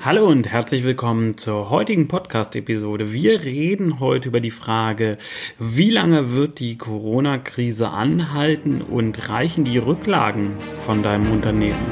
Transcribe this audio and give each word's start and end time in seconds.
Hallo 0.00 0.28
und 0.28 0.48
herzlich 0.48 0.84
willkommen 0.84 1.36
zur 1.36 1.70
heutigen 1.70 2.06
Podcast-Episode. 2.06 3.12
Wir 3.12 3.42
reden 3.42 3.98
heute 3.98 4.28
über 4.28 4.38
die 4.38 4.52
Frage, 4.52 5.18
wie 5.58 5.90
lange 5.90 6.32
wird 6.32 6.60
die 6.60 6.78
Corona-Krise 6.78 7.90
anhalten 7.90 8.80
und 8.80 9.28
reichen 9.28 9.64
die 9.64 9.76
Rücklagen 9.76 10.52
von 10.76 11.02
deinem 11.02 11.32
Unternehmen? 11.32 11.84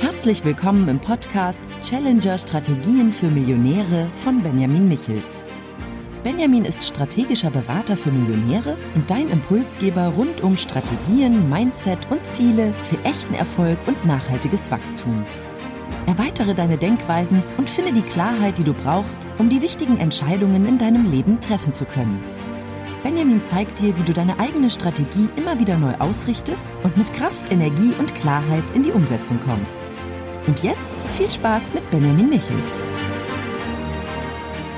Herzlich 0.00 0.44
willkommen 0.44 0.88
im 0.90 1.00
Podcast 1.00 1.62
Challenger 1.82 2.36
Strategien 2.36 3.12
für 3.12 3.28
Millionäre 3.28 4.10
von 4.12 4.42
Benjamin 4.42 4.88
Michels. 4.88 5.46
Benjamin 6.24 6.64
ist 6.64 6.82
strategischer 6.82 7.50
Berater 7.50 7.98
für 7.98 8.10
Millionäre 8.10 8.78
und 8.94 9.10
dein 9.10 9.28
Impulsgeber 9.28 10.06
rund 10.08 10.42
um 10.42 10.56
Strategien, 10.56 11.50
Mindset 11.50 11.98
und 12.08 12.26
Ziele 12.26 12.72
für 12.82 12.98
echten 13.04 13.34
Erfolg 13.34 13.76
und 13.86 14.06
nachhaltiges 14.06 14.70
Wachstum. 14.70 15.26
Erweitere 16.06 16.54
deine 16.54 16.78
Denkweisen 16.78 17.42
und 17.58 17.68
finde 17.68 17.92
die 17.92 18.08
Klarheit, 18.08 18.56
die 18.56 18.64
du 18.64 18.72
brauchst, 18.72 19.20
um 19.36 19.50
die 19.50 19.60
wichtigen 19.60 19.98
Entscheidungen 19.98 20.66
in 20.66 20.78
deinem 20.78 21.10
Leben 21.10 21.42
treffen 21.42 21.74
zu 21.74 21.84
können. 21.84 22.24
Benjamin 23.02 23.42
zeigt 23.42 23.80
dir, 23.80 23.94
wie 23.98 24.02
du 24.04 24.14
deine 24.14 24.40
eigene 24.40 24.70
Strategie 24.70 25.28
immer 25.36 25.60
wieder 25.60 25.76
neu 25.76 25.92
ausrichtest 25.98 26.68
und 26.84 26.96
mit 26.96 27.12
Kraft, 27.12 27.52
Energie 27.52 27.92
und 27.98 28.14
Klarheit 28.14 28.70
in 28.70 28.82
die 28.82 28.92
Umsetzung 28.92 29.38
kommst. 29.46 29.78
Und 30.46 30.62
jetzt 30.62 30.94
viel 31.18 31.30
Spaß 31.30 31.74
mit 31.74 31.90
Benjamin 31.90 32.30
Michels. 32.30 32.82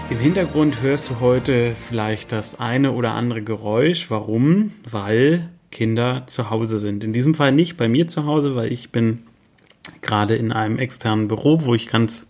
Im 0.09 0.19
Hintergrund 0.20 0.83
hörst 0.83 1.10
du 1.10 1.19
heute 1.19 1.74
vielleicht 1.74 2.30
das 2.30 2.60
eine 2.60 2.92
oder 2.92 3.15
andere 3.15 3.42
Geräusch. 3.42 4.09
Warum? 4.09 4.73
Weil 4.88 5.48
Kinder 5.73 6.23
zu 6.29 6.48
Hause 6.48 6.79
sind. 6.79 7.02
In 7.02 7.12
diesem 7.12 7.34
Fall 7.34 7.51
nicht 7.51 7.77
bei 7.77 7.88
mir 7.88 8.06
zu 8.06 8.24
Hause, 8.24 8.55
weil 8.55 8.73
ich 8.73 8.92
bin 8.92 9.24
gerade 10.02 10.37
in 10.37 10.52
einem 10.52 10.79
externen 10.79 11.27
Büro, 11.27 11.65
wo 11.65 11.74
ich 11.74 11.88
ganz, 11.88 12.24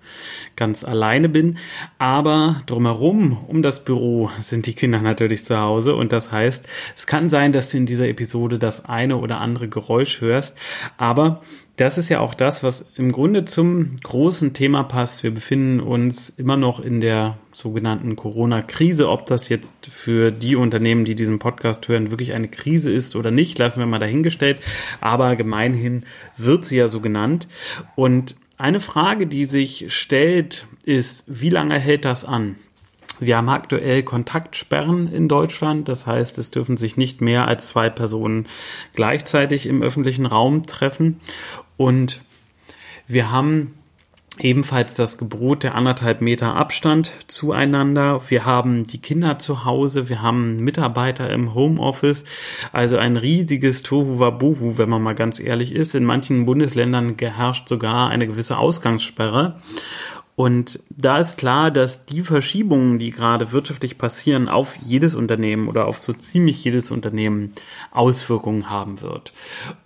ganz 0.56 0.84
alleine 0.84 1.28
bin. 1.28 1.58
Aber 1.98 2.62
drumherum, 2.64 3.36
um 3.46 3.62
das 3.62 3.84
Büro, 3.84 4.30
sind 4.40 4.64
die 4.64 4.74
Kinder 4.74 5.02
natürlich 5.02 5.44
zu 5.44 5.58
Hause. 5.58 5.94
Und 5.94 6.12
das 6.12 6.32
heißt, 6.32 6.66
es 6.96 7.06
kann 7.06 7.28
sein, 7.28 7.52
dass 7.52 7.68
du 7.68 7.76
in 7.76 7.84
dieser 7.84 8.08
Episode 8.08 8.58
das 8.58 8.86
eine 8.86 9.18
oder 9.18 9.38
andere 9.40 9.68
Geräusch 9.68 10.22
hörst. 10.22 10.56
Aber 10.96 11.42
das 11.76 11.98
ist 11.98 12.08
ja 12.08 12.20
auch 12.20 12.32
das, 12.32 12.62
was 12.62 12.86
im 12.96 13.12
Grunde 13.12 13.44
zum 13.44 13.96
großen 14.02 14.54
Thema 14.54 14.82
passt. 14.82 15.22
Wir 15.22 15.32
befinden 15.32 15.80
uns 15.80 16.30
immer 16.30 16.56
noch 16.56 16.80
in 16.80 17.02
der 17.02 17.36
sogenannten 17.52 18.16
Corona-Krise. 18.16 19.10
Ob 19.10 19.26
das 19.26 19.50
jetzt 19.50 19.74
für 19.90 20.30
die 20.30 20.56
Unternehmen, 20.56 21.04
die 21.04 21.14
diesen 21.14 21.38
Podcast 21.38 21.86
hören, 21.88 22.10
wirklich 22.10 22.32
eine 22.32 22.48
Krise 22.48 22.90
ist 22.90 23.14
oder 23.14 23.30
nicht, 23.30 23.58
lassen 23.58 23.78
wir 23.78 23.86
mal 23.86 23.98
dahingestellt. 23.98 24.58
Aber 25.02 25.36
gemeinhin 25.36 26.04
wird 26.38 26.64
sie 26.64 26.78
ja 26.78 26.88
so 26.88 27.00
genannt. 27.00 27.46
Und 27.94 28.36
eine 28.56 28.80
Frage, 28.80 29.26
die 29.26 29.44
sich 29.44 29.86
stellt, 29.88 30.66
ist, 30.84 31.24
wie 31.26 31.50
lange 31.50 31.78
hält 31.78 32.06
das 32.06 32.24
an? 32.24 32.56
Wir 33.18 33.36
haben 33.36 33.48
aktuell 33.48 34.02
Kontaktsperren 34.02 35.12
in 35.12 35.28
Deutschland. 35.28 35.88
Das 35.88 36.06
heißt, 36.06 36.38
es 36.38 36.50
dürfen 36.50 36.76
sich 36.76 36.96
nicht 36.96 37.20
mehr 37.20 37.48
als 37.48 37.66
zwei 37.66 37.90
Personen 37.90 38.46
gleichzeitig 38.94 39.66
im 39.66 39.82
öffentlichen 39.82 40.26
Raum 40.26 40.62
treffen. 40.64 41.18
Und 41.76 42.22
wir 43.06 43.30
haben 43.30 43.74
ebenfalls 44.38 44.94
das 44.94 45.16
Gebot 45.18 45.62
der 45.62 45.74
anderthalb 45.74 46.20
Meter 46.20 46.54
Abstand 46.54 47.12
zueinander. 47.26 48.20
Wir 48.28 48.44
haben 48.44 48.86
die 48.86 49.00
Kinder 49.00 49.38
zu 49.38 49.64
Hause, 49.64 50.08
wir 50.08 50.20
haben 50.20 50.56
Mitarbeiter 50.56 51.30
im 51.30 51.54
Homeoffice, 51.54 52.24
also 52.72 52.98
ein 52.98 53.16
riesiges 53.16 53.82
Tohu 53.82 54.18
Wabuhu, 54.18 54.78
wenn 54.78 54.90
man 54.90 55.02
mal 55.02 55.14
ganz 55.14 55.40
ehrlich 55.40 55.72
ist. 55.72 55.94
In 55.94 56.04
manchen 56.04 56.44
Bundesländern 56.44 57.16
geherrscht 57.16 57.68
sogar 57.68 58.10
eine 58.10 58.26
gewisse 58.26 58.58
Ausgangssperre. 58.58 59.56
Und 60.36 60.80
da 60.90 61.18
ist 61.18 61.38
klar, 61.38 61.70
dass 61.70 62.04
die 62.04 62.22
Verschiebungen, 62.22 62.98
die 62.98 63.10
gerade 63.10 63.52
wirtschaftlich 63.52 63.96
passieren, 63.96 64.50
auf 64.50 64.76
jedes 64.76 65.14
Unternehmen 65.14 65.66
oder 65.66 65.86
auf 65.86 65.96
so 65.96 66.12
ziemlich 66.12 66.62
jedes 66.62 66.90
Unternehmen 66.90 67.52
Auswirkungen 67.90 68.68
haben 68.68 69.00
wird. 69.00 69.32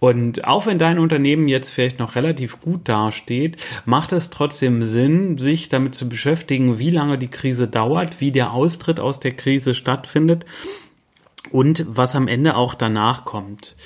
Und 0.00 0.44
auch 0.44 0.66
wenn 0.66 0.78
dein 0.78 0.99
Unternehmen 0.99 1.47
jetzt 1.47 1.71
vielleicht 1.71 2.00
noch 2.00 2.16
relativ 2.16 2.60
gut 2.60 2.89
dasteht, 2.89 3.59
macht 3.84 4.10
es 4.10 4.31
trotzdem 4.31 4.83
Sinn, 4.83 5.39
sich 5.39 5.69
damit 5.69 5.94
zu 5.94 6.09
beschäftigen, 6.09 6.81
wie 6.81 6.91
lange 6.91 7.16
die 7.16 7.28
Krise 7.31 7.69
dauert, 7.69 8.21
wie 8.21 8.33
der 8.33 8.53
Austritt 8.53 8.99
aus 8.99 9.21
der 9.21 9.33
Krise 9.33 9.72
stattfindet 9.72 10.44
und 11.53 11.87
was 11.89 12.16
am 12.16 12.27
Ende 12.27 12.56
auch 12.56 12.75
danach 12.75 13.25
kommt. 13.25 13.77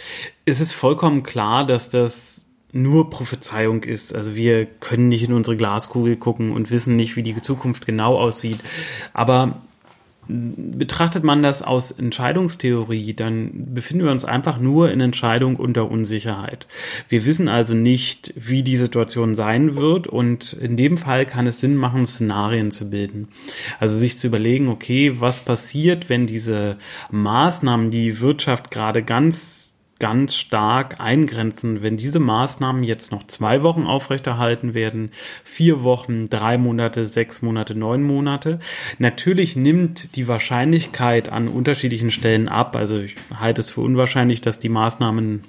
Es 0.46 0.60
ist 0.60 0.72
vollkommen 0.72 1.22
klar, 1.22 1.66
dass 1.66 1.90
das 1.90 2.43
nur 2.74 3.08
Prophezeiung 3.10 3.84
ist. 3.84 4.14
Also 4.14 4.34
wir 4.34 4.66
können 4.66 5.08
nicht 5.08 5.26
in 5.26 5.32
unsere 5.32 5.56
Glaskugel 5.56 6.16
gucken 6.16 6.52
und 6.52 6.70
wissen 6.70 6.96
nicht, 6.96 7.16
wie 7.16 7.22
die 7.22 7.40
Zukunft 7.40 7.86
genau 7.86 8.16
aussieht. 8.16 8.58
Aber 9.12 9.62
betrachtet 10.26 11.22
man 11.22 11.42
das 11.42 11.62
aus 11.62 11.90
Entscheidungstheorie, 11.90 13.14
dann 13.14 13.74
befinden 13.74 14.04
wir 14.04 14.10
uns 14.10 14.24
einfach 14.24 14.58
nur 14.58 14.90
in 14.90 15.00
Entscheidung 15.00 15.56
unter 15.56 15.90
Unsicherheit. 15.90 16.66
Wir 17.08 17.24
wissen 17.24 17.48
also 17.48 17.74
nicht, 17.74 18.32
wie 18.36 18.62
die 18.62 18.76
Situation 18.76 19.34
sein 19.34 19.76
wird 19.76 20.06
und 20.06 20.54
in 20.54 20.76
dem 20.76 20.96
Fall 20.96 21.26
kann 21.26 21.46
es 21.46 21.60
Sinn 21.60 21.76
machen, 21.76 22.06
Szenarien 22.06 22.70
zu 22.70 22.90
bilden. 22.90 23.28
Also 23.80 23.98
sich 23.98 24.16
zu 24.16 24.28
überlegen, 24.28 24.68
okay, 24.68 25.20
was 25.20 25.40
passiert, 25.40 26.08
wenn 26.08 26.26
diese 26.26 26.78
Maßnahmen 27.10 27.90
die 27.90 28.20
Wirtschaft 28.20 28.70
gerade 28.70 29.02
ganz 29.02 29.73
ganz 30.04 30.34
stark 30.34 31.00
eingrenzen, 31.00 31.82
wenn 31.82 31.96
diese 31.96 32.20
Maßnahmen 32.20 32.84
jetzt 32.84 33.10
noch 33.10 33.26
zwei 33.26 33.62
Wochen 33.62 33.86
aufrechterhalten 33.86 34.74
werden, 34.74 35.12
vier 35.44 35.82
Wochen, 35.82 36.26
drei 36.28 36.58
Monate, 36.58 37.06
sechs 37.06 37.40
Monate, 37.40 37.74
neun 37.74 38.02
Monate. 38.02 38.58
Natürlich 38.98 39.56
nimmt 39.56 40.14
die 40.14 40.28
Wahrscheinlichkeit 40.28 41.30
an 41.30 41.48
unterschiedlichen 41.48 42.10
Stellen 42.10 42.50
ab. 42.50 42.76
Also 42.76 42.98
ich 42.98 43.16
halte 43.34 43.62
es 43.62 43.70
für 43.70 43.80
unwahrscheinlich, 43.80 44.42
dass 44.42 44.58
die 44.58 44.68
Maßnahmen 44.68 45.44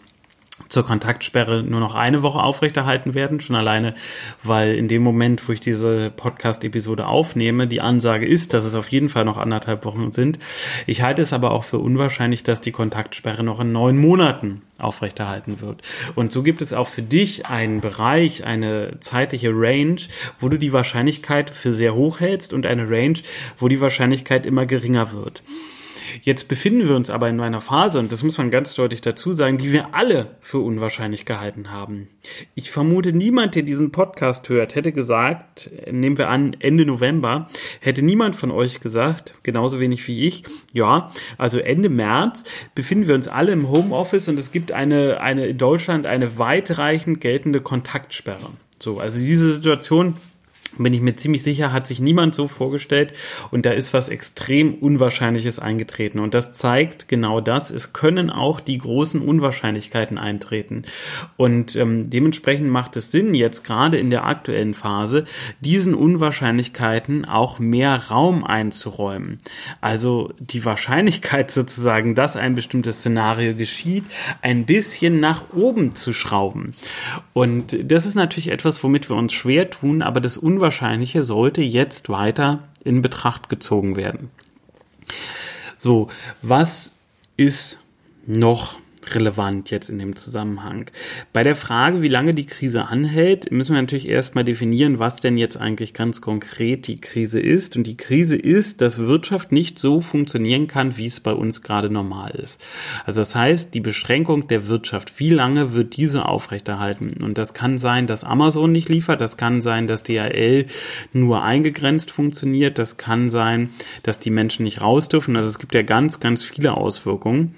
zur 0.70 0.86
Kontaktsperre 0.86 1.64
nur 1.64 1.80
noch 1.80 1.96
eine 1.96 2.24
Woche 2.24 2.42
aufrechterhalten 2.42 3.14
werden, 3.14 3.42
schon 3.42 3.56
alleine, 3.56 3.94
weil 4.42 4.76
in 4.76 4.88
dem 4.88 5.04
Moment, 5.04 5.48
wo 5.48 5.52
ich 5.52 5.60
diese 5.60 6.12
Podcast-Episode 6.12 7.08
aufnehme, 7.08 7.68
die 7.68 7.82
Ansage 7.82 8.26
ist, 8.26 8.54
dass 8.54 8.64
es 8.64 8.74
auf 8.76 8.90
jeden 8.90 9.10
Fall 9.10 9.26
noch 9.26 9.38
anderthalb 9.38 9.84
Wochen 9.86 10.12
sind. 10.12 10.40
Ich 10.88 11.02
halte 11.02 11.22
es 11.22 11.34
aber 11.34 11.52
auch 11.52 11.64
für 11.64 11.80
unwahrscheinlich, 11.80 12.44
dass 12.44 12.62
die 12.62 12.72
Kontaktsperre 12.72 13.44
noch 13.44 13.60
in 13.60 13.74
neun 13.74 13.98
Monaten 13.98 14.62
aufrechterhalten 14.80 15.62
wird. 15.62 15.82
Und 16.16 16.32
so 16.32 16.42
gibt 16.42 16.62
es 16.62 16.74
auch 16.74 16.88
für 16.88 17.02
dich 17.02 17.48
einen 17.48 17.82
Bereich, 17.82 18.46
eine 18.46 19.00
zeitliche 19.02 19.52
Range, 19.54 19.98
wo 20.40 20.50
du 20.50 20.58
die 20.58 20.74
Wahrscheinlichkeit 20.74 21.50
für 21.50 21.72
sehr 21.72 21.96
hoch 21.96 22.22
hältst 22.22 22.54
und 22.54 22.66
eine 22.66 22.90
Range, 22.90 23.20
wo 23.58 23.68
die 23.68 23.82
Wahrscheinlichkeit 23.82 24.46
immer 24.46 24.66
geringer 24.66 25.12
wird. 25.12 25.44
Jetzt 26.22 26.48
befinden 26.48 26.88
wir 26.88 26.96
uns 26.96 27.10
aber 27.10 27.30
in 27.30 27.40
einer 27.40 27.62
Phase, 27.62 28.00
und 28.00 28.12
das 28.12 28.24
muss 28.24 28.38
man 28.38 28.52
ganz 28.52 28.74
deutlich 28.76 29.02
dazu 29.02 29.34
sagen, 29.34 29.58
die 29.58 29.72
wir 29.72 29.94
alle 29.94 30.36
für 30.40 30.60
unwahrscheinlich 30.60 31.26
gehalten 31.26 31.72
haben. 31.72 32.08
Ich 32.54 32.72
vermute, 32.72 33.14
niemand, 33.14 33.56
der 33.56 33.64
diesen 33.64 33.92
Podcast 33.92 34.50
hört, 34.50 34.76
hätte 34.76 34.92
gesagt, 34.92 35.70
nehmen 35.92 36.18
wir 36.18 36.30
an, 36.30 36.56
Ende 36.60 36.86
November, 36.86 37.48
hätte 37.80 38.02
niemand 38.02 38.36
von 38.36 38.52
euch 38.52 38.80
gesagt, 38.80 39.36
genauso 39.44 39.80
wenig 39.80 40.08
wie 40.08 40.26
ich, 40.26 40.44
ja, 40.74 41.10
also 41.38 41.60
Ende 41.60 41.90
März 41.90 42.44
befinden 42.74 43.08
wir 43.08 43.16
uns 43.16 43.28
alle 43.28 43.52
im 43.52 43.70
Homeoffice 43.70 44.28
und 44.28 44.40
es 44.40 44.52
gibt 44.52 44.72
eine, 44.72 45.22
eine 45.22 45.48
in 45.48 45.58
Deutschland 45.58 46.06
eine 46.06 46.38
weitreichend 46.38 47.22
geltende 47.22 47.62
Kontaktsperre. 47.62 48.52
So, 48.80 49.00
also 49.00 49.20
diese 49.20 49.54
Situation 49.54 50.16
bin 50.78 50.94
ich 50.94 51.02
mir 51.02 51.16
ziemlich 51.16 51.44
sicher, 51.44 51.72
hat 51.72 51.88
sich 51.88 52.00
niemand 52.00 52.36
so 52.36 52.48
vorgestellt 52.48 53.14
und 53.52 53.66
da 53.66 53.72
ist 53.72 53.94
was 53.94 54.10
extrem 54.10 54.76
Unwahrscheinliches 54.76 55.60
eingetreten. 55.60 56.20
Und 56.20 56.34
das 56.34 56.54
zeigt 56.54 57.08
genau 57.08 57.42
das. 57.42 57.72
Es 57.72 57.94
können 57.94 58.30
auch 58.30 58.60
die 58.60 58.78
großen 58.78 59.22
Unwahrscheinlichkeiten 59.22 60.18
eintreten. 60.18 60.84
Und 61.38 61.76
ähm, 61.76 62.10
dementsprechend 62.10 62.70
macht 62.70 62.96
es 62.98 63.12
Sinn, 63.12 63.34
jetzt 63.34 63.64
gerade 63.64 63.98
in 63.98 64.10
der 64.10 64.26
aktuellen 64.26 64.74
Phase, 64.74 65.26
diesen 65.62 65.94
Unwahrscheinlichkeiten 65.94 67.26
auch 67.26 67.60
mehr 67.60 67.96
Raum 68.10 68.44
einzuräumen. 68.44 69.38
Also 69.82 70.34
die 70.40 70.66
Wahrscheinlichkeit 70.66 71.52
sozusagen, 71.56 72.16
dass 72.16 72.36
ein 72.36 72.56
bestimmtes 72.56 73.00
Szenario 73.00 73.56
geschieht, 73.56 74.06
ein 74.42 74.66
bisschen 74.66 75.20
nach 75.20 75.54
oben 75.54 75.96
zu 75.96 76.14
schrauben. 76.14 76.74
Und 77.34 77.78
das 77.92 78.06
ist 78.06 78.16
natürlich 78.16 78.50
etwas, 78.50 78.84
womit 78.84 79.10
wir 79.10 79.16
uns 79.16 79.34
schwer 79.34 79.70
tun, 79.70 80.02
aber 80.02 80.22
das 80.22 80.38
Unwahrscheinliche 80.38 80.65
Unwahrscheinliche 80.66 81.24
sollte 81.24 81.62
jetzt 81.62 82.10
weiter 82.10 82.64
in 82.84 83.04
Betracht 83.04 83.50
gezogen 83.50 83.96
werden. 83.96 84.32
So, 85.78 86.08
was 86.42 86.90
ist 87.38 87.78
noch 88.26 88.80
relevant 89.14 89.70
jetzt 89.70 89.90
in 89.90 90.00
dem 90.00 90.16
Zusammenhang. 90.16 90.86
Bei 91.34 91.44
der 91.44 91.56
Frage, 91.56 92.02
wie 92.02 92.08
lange 92.08 92.34
die 92.34 92.46
Krise 92.46 92.86
anhält, 92.86 93.52
müssen 93.52 93.76
wir 93.76 93.82
natürlich 93.82 94.08
erstmal 94.08 94.44
definieren, 94.44 95.00
was 95.00 95.22
denn 95.22 95.38
jetzt 95.38 95.58
eigentlich 95.58 95.94
ganz 95.94 96.22
konkret 96.22 96.88
die 96.88 97.00
Krise 97.00 97.40
ist. 97.40 97.76
Und 97.76 97.86
die 97.86 97.98
Krise 97.98 98.38
ist, 98.38 98.82
dass 98.82 99.00
Wirtschaft 99.00 99.52
nicht 99.52 99.78
so 99.78 100.02
funktionieren 100.02 100.68
kann, 100.68 100.98
wie 100.98 101.06
es 101.06 101.20
bei 101.20 101.34
uns 101.34 101.62
gerade 101.62 101.90
normal 101.90 102.32
ist. 102.32 102.64
Also 103.06 103.22
das 103.22 103.36
heißt, 103.36 103.74
die 103.74 103.82
Beschränkung 103.82 104.48
der 104.48 104.68
Wirtschaft, 104.68 105.20
wie 105.20 105.30
lange 105.30 105.74
wird 105.74 105.98
diese 105.98 106.26
aufrechterhalten? 106.26 107.24
Und 107.24 107.38
das 107.38 107.54
kann 107.54 107.78
sein, 107.78 108.08
dass 108.08 108.24
Amazon 108.24 108.72
nicht 108.72 108.90
liefert, 108.90 109.22
das 109.22 109.38
kann 109.38 109.62
sein, 109.62 109.88
dass 109.88 110.04
DHL 110.04 110.66
nur 111.14 111.44
eingegrenzt 111.44 112.12
funktioniert, 112.12 112.80
das 112.80 112.98
kann 112.98 113.30
sein, 113.30 113.70
dass 114.04 114.20
die 114.20 114.32
Menschen 114.32 114.64
nicht 114.64 114.82
raus 114.82 115.10
dürfen. 115.10 115.36
Also 115.36 115.50
es 115.50 115.60
gibt 115.60 115.76
ja 115.76 115.82
ganz, 115.82 116.20
ganz 116.20 116.44
viele 116.44 116.76
Auswirkungen. 116.76 117.56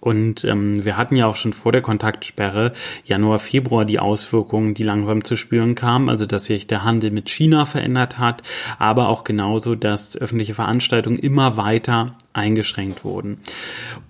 Und 0.00 0.44
ähm, 0.44 0.84
wir 0.84 0.96
hatten 0.96 1.14
ja 1.14 1.26
auch 1.26 1.36
schon 1.36 1.52
vor 1.52 1.70
der 1.70 1.80
Kontaktsperre 1.80 2.72
Januar, 3.04 3.38
Februar 3.38 3.84
die 3.84 4.00
Auswirkungen, 4.00 4.74
die 4.74 4.82
langsam 4.82 5.24
zu 5.24 5.36
spüren 5.36 5.76
kamen, 5.76 6.08
also 6.08 6.26
dass 6.26 6.46
sich 6.46 6.66
der 6.66 6.82
Handel 6.82 7.12
mit 7.12 7.30
China 7.30 7.66
verändert 7.66 8.18
hat, 8.18 8.42
aber 8.80 9.08
auch 9.08 9.22
genauso, 9.22 9.76
dass 9.76 10.16
öffentliche 10.16 10.54
Veranstaltungen 10.54 11.18
immer 11.18 11.56
weiter 11.56 12.16
eingeschränkt 12.32 13.04
wurden. 13.04 13.38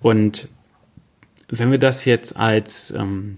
Und 0.01 0.47
wenn 1.49 1.69
wir 1.69 1.77
das 1.77 2.05
jetzt 2.05 2.35
als 2.35 2.91
ähm, 2.91 3.37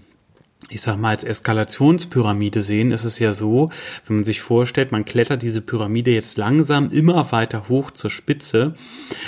ich 0.68 0.80
sag 0.80 0.96
mal, 0.98 1.10
als 1.10 1.22
Eskalationspyramide 1.22 2.62
sehen, 2.62 2.90
ist 2.90 3.04
es 3.04 3.20
ja 3.20 3.32
so, 3.32 3.70
wenn 4.06 4.16
man 4.16 4.24
sich 4.24 4.40
vorstellt, 4.40 4.90
man 4.90 5.04
klettert 5.04 5.42
diese 5.42 5.60
Pyramide 5.60 6.10
jetzt 6.10 6.36
langsam 6.38 6.90
immer 6.90 7.30
weiter 7.30 7.68
hoch 7.68 7.92
zur 7.92 8.10
Spitze, 8.10 8.74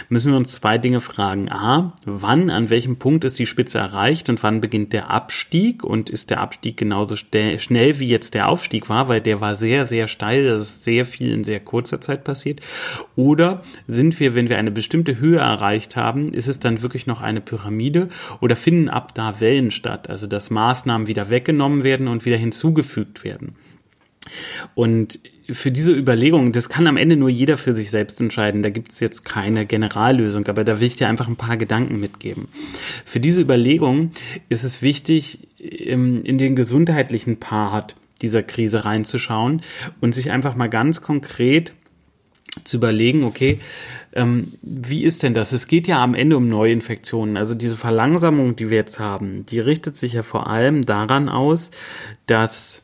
müssen 0.08 0.32
wir 0.32 0.36
uns 0.36 0.52
zwei 0.52 0.78
Dinge 0.78 1.00
fragen. 1.00 1.48
A, 1.50 1.94
wann, 2.04 2.50
an 2.50 2.70
welchem 2.70 2.98
Punkt 2.98 3.24
ist 3.24 3.38
die 3.38 3.46
Spitze 3.46 3.78
erreicht 3.78 4.28
und 4.28 4.42
wann 4.42 4.60
beginnt 4.60 4.92
der 4.92 5.10
Abstieg 5.10 5.84
und 5.84 6.10
ist 6.10 6.30
der 6.30 6.40
Abstieg 6.40 6.76
genauso 6.76 7.14
schnell 7.14 8.00
wie 8.00 8.08
jetzt 8.08 8.34
der 8.34 8.48
Aufstieg 8.48 8.88
war, 8.88 9.06
weil 9.08 9.20
der 9.20 9.40
war 9.40 9.54
sehr, 9.54 9.86
sehr 9.86 10.08
steil, 10.08 10.44
das 10.44 10.62
ist 10.62 10.84
sehr 10.84 11.06
viel 11.06 11.32
in 11.32 11.44
sehr 11.44 11.60
kurzer 11.60 12.00
Zeit 12.00 12.24
passiert. 12.24 12.60
Oder 13.14 13.62
sind 13.86 14.18
wir, 14.18 14.34
wenn 14.34 14.48
wir 14.48 14.58
eine 14.58 14.72
bestimmte 14.72 15.20
Höhe 15.20 15.38
erreicht 15.38 15.94
haben, 15.94 16.28
ist 16.28 16.48
es 16.48 16.58
dann 16.58 16.82
wirklich 16.82 17.06
noch 17.06 17.22
eine 17.22 17.40
Pyramide 17.40 18.08
oder 18.40 18.56
finden 18.56 18.88
ab 18.88 19.14
da 19.14 19.40
Wellen 19.40 19.70
statt, 19.70 20.10
also 20.10 20.26
dass 20.26 20.50
Maßnahmen 20.50 21.06
wieder 21.06 21.27
weggenommen 21.30 21.84
werden 21.84 22.08
und 22.08 22.24
wieder 22.24 22.36
hinzugefügt 22.36 23.24
werden. 23.24 23.54
Und 24.74 25.20
für 25.50 25.70
diese 25.70 25.94
Überlegung, 25.94 26.52
das 26.52 26.68
kann 26.68 26.86
am 26.86 26.98
Ende 26.98 27.16
nur 27.16 27.30
jeder 27.30 27.56
für 27.56 27.74
sich 27.74 27.90
selbst 27.90 28.20
entscheiden. 28.20 28.62
Da 28.62 28.68
gibt 28.68 28.92
es 28.92 29.00
jetzt 29.00 29.24
keine 29.24 29.64
Generallösung, 29.64 30.46
aber 30.48 30.64
da 30.64 30.80
will 30.80 30.86
ich 30.86 30.96
dir 30.96 31.08
einfach 31.08 31.28
ein 31.28 31.36
paar 31.36 31.56
Gedanken 31.56 31.98
mitgeben. 32.00 32.48
Für 33.06 33.20
diese 33.20 33.40
Überlegung 33.40 34.10
ist 34.50 34.64
es 34.64 34.82
wichtig, 34.82 35.48
in 35.58 36.38
den 36.38 36.54
gesundheitlichen 36.54 37.38
Part 37.38 37.96
dieser 38.20 38.42
Krise 38.42 38.84
reinzuschauen 38.84 39.62
und 40.00 40.14
sich 40.14 40.30
einfach 40.30 40.54
mal 40.54 40.68
ganz 40.68 41.00
konkret 41.00 41.72
zu 42.64 42.76
überlegen, 42.76 43.24
okay, 43.24 43.60
ähm, 44.12 44.52
wie 44.62 45.04
ist 45.04 45.22
denn 45.22 45.34
das? 45.34 45.52
Es 45.52 45.66
geht 45.66 45.86
ja 45.86 46.02
am 46.02 46.14
Ende 46.14 46.36
um 46.36 46.48
Neuinfektionen. 46.48 47.36
Also 47.36 47.54
diese 47.54 47.76
Verlangsamung, 47.76 48.56
die 48.56 48.70
wir 48.70 48.76
jetzt 48.76 48.98
haben, 48.98 49.46
die 49.46 49.60
richtet 49.60 49.96
sich 49.96 50.14
ja 50.14 50.22
vor 50.22 50.48
allem 50.48 50.86
daran 50.86 51.28
aus, 51.28 51.70
dass 52.26 52.82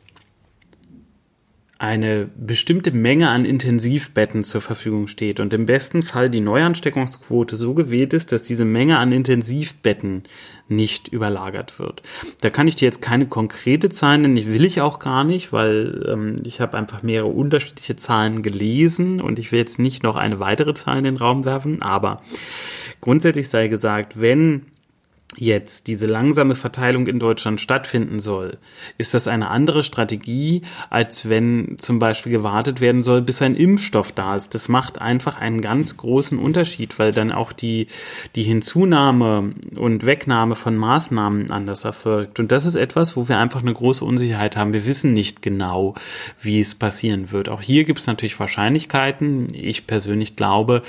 eine 1.84 2.28
bestimmte 2.36 2.90
Menge 2.92 3.28
an 3.28 3.44
Intensivbetten 3.44 4.44
zur 4.44 4.60
Verfügung 4.60 5.06
steht 5.06 5.40
und 5.40 5.52
im 5.52 5.66
besten 5.66 6.02
Fall 6.02 6.30
die 6.30 6.40
Neuansteckungsquote 6.40 7.56
so 7.56 7.74
gewählt 7.74 8.12
ist, 8.12 8.32
dass 8.32 8.42
diese 8.42 8.64
Menge 8.64 8.98
an 8.98 9.12
Intensivbetten 9.12 10.22
nicht 10.68 11.08
überlagert 11.08 11.78
wird. 11.78 12.02
Da 12.40 12.50
kann 12.50 12.68
ich 12.68 12.74
dir 12.74 12.86
jetzt 12.86 13.02
keine 13.02 13.26
konkrete 13.26 13.90
Zahlen 13.90 14.22
nennen, 14.22 14.36
ich 14.36 14.46
will 14.46 14.64
ich 14.64 14.80
auch 14.80 14.98
gar 14.98 15.24
nicht, 15.24 15.52
weil 15.52 16.06
ähm, 16.08 16.36
ich 16.44 16.60
habe 16.60 16.76
einfach 16.76 17.02
mehrere 17.02 17.28
unterschiedliche 17.28 17.96
Zahlen 17.96 18.42
gelesen 18.42 19.20
und 19.20 19.38
ich 19.38 19.52
will 19.52 19.58
jetzt 19.58 19.78
nicht 19.78 20.02
noch 20.02 20.16
eine 20.16 20.40
weitere 20.40 20.74
Zahl 20.74 20.98
in 20.98 21.04
den 21.04 21.16
Raum 21.16 21.44
werfen, 21.44 21.82
aber 21.82 22.22
grundsätzlich 23.00 23.48
sei 23.48 23.68
gesagt, 23.68 24.20
wenn 24.20 24.66
jetzt 25.36 25.86
diese 25.86 26.06
langsame 26.06 26.54
Verteilung 26.54 27.06
in 27.06 27.18
Deutschland 27.18 27.60
stattfinden 27.60 28.18
soll, 28.18 28.58
ist 28.98 29.14
das 29.14 29.26
eine 29.26 29.48
andere 29.48 29.82
Strategie, 29.82 30.62
als 30.90 31.28
wenn 31.28 31.76
zum 31.78 31.98
Beispiel 31.98 32.32
gewartet 32.32 32.80
werden 32.80 33.02
soll, 33.02 33.22
bis 33.22 33.42
ein 33.42 33.56
Impfstoff 33.56 34.12
da 34.12 34.36
ist. 34.36 34.54
Das 34.54 34.68
macht 34.68 35.00
einfach 35.00 35.40
einen 35.40 35.60
ganz 35.60 35.96
großen 35.96 36.38
Unterschied, 36.38 36.98
weil 36.98 37.12
dann 37.12 37.32
auch 37.32 37.52
die, 37.52 37.88
die 38.36 38.42
Hinzunahme 38.42 39.50
und 39.74 40.06
Wegnahme 40.06 40.54
von 40.54 40.76
Maßnahmen 40.76 41.50
anders 41.50 41.84
erfolgt. 41.84 42.38
Und 42.38 42.52
das 42.52 42.64
ist 42.64 42.76
etwas, 42.76 43.16
wo 43.16 43.28
wir 43.28 43.38
einfach 43.38 43.62
eine 43.62 43.74
große 43.74 44.04
Unsicherheit 44.04 44.56
haben. 44.56 44.72
Wir 44.72 44.86
wissen 44.86 45.12
nicht 45.12 45.42
genau, 45.42 45.94
wie 46.40 46.60
es 46.60 46.74
passieren 46.74 47.32
wird. 47.32 47.48
Auch 47.48 47.60
hier 47.60 47.84
gibt 47.84 48.00
es 48.00 48.06
natürlich 48.06 48.38
Wahrscheinlichkeiten. 48.38 49.48
Ich 49.52 49.86
persönlich 49.86 50.36
glaube, 50.36 50.82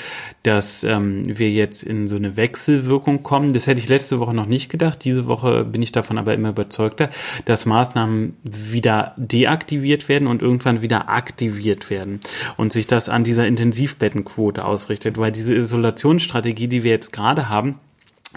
dass 0.44 0.84
ähm, 0.84 1.24
wir 1.26 1.50
jetzt 1.50 1.84
in 1.84 2.08
so 2.08 2.16
eine 2.16 2.38
Wechselwirkung 2.38 3.24
kommen. 3.24 3.50
Das 3.54 3.68
hätte 3.68 3.82
ich 3.82 3.90
letzte 3.90 4.20
Woche 4.20 4.35
noch 4.36 4.46
nicht 4.46 4.70
gedacht. 4.70 5.04
Diese 5.04 5.28
Woche 5.28 5.64
bin 5.64 5.82
ich 5.82 5.92
davon 5.92 6.18
aber 6.18 6.34
immer 6.34 6.50
überzeugter, 6.50 7.10
dass 7.46 7.66
Maßnahmen 7.66 8.38
wieder 8.44 9.14
deaktiviert 9.18 10.10
werden 10.10 10.28
und 10.28 10.42
irgendwann 10.42 10.82
wieder 10.82 11.10
aktiviert 11.10 11.90
werden 11.90 12.20
und 12.58 12.74
sich 12.74 12.88
das 12.88 13.10
an 13.10 13.24
dieser 13.24 13.48
Intensivbettenquote 13.48 14.66
ausrichtet, 14.66 15.18
weil 15.18 15.32
diese 15.32 15.56
Isolationsstrategie, 15.56 16.68
die 16.68 16.84
wir 16.84 16.92
jetzt 16.92 17.12
gerade 17.12 17.50
haben, 17.50 17.80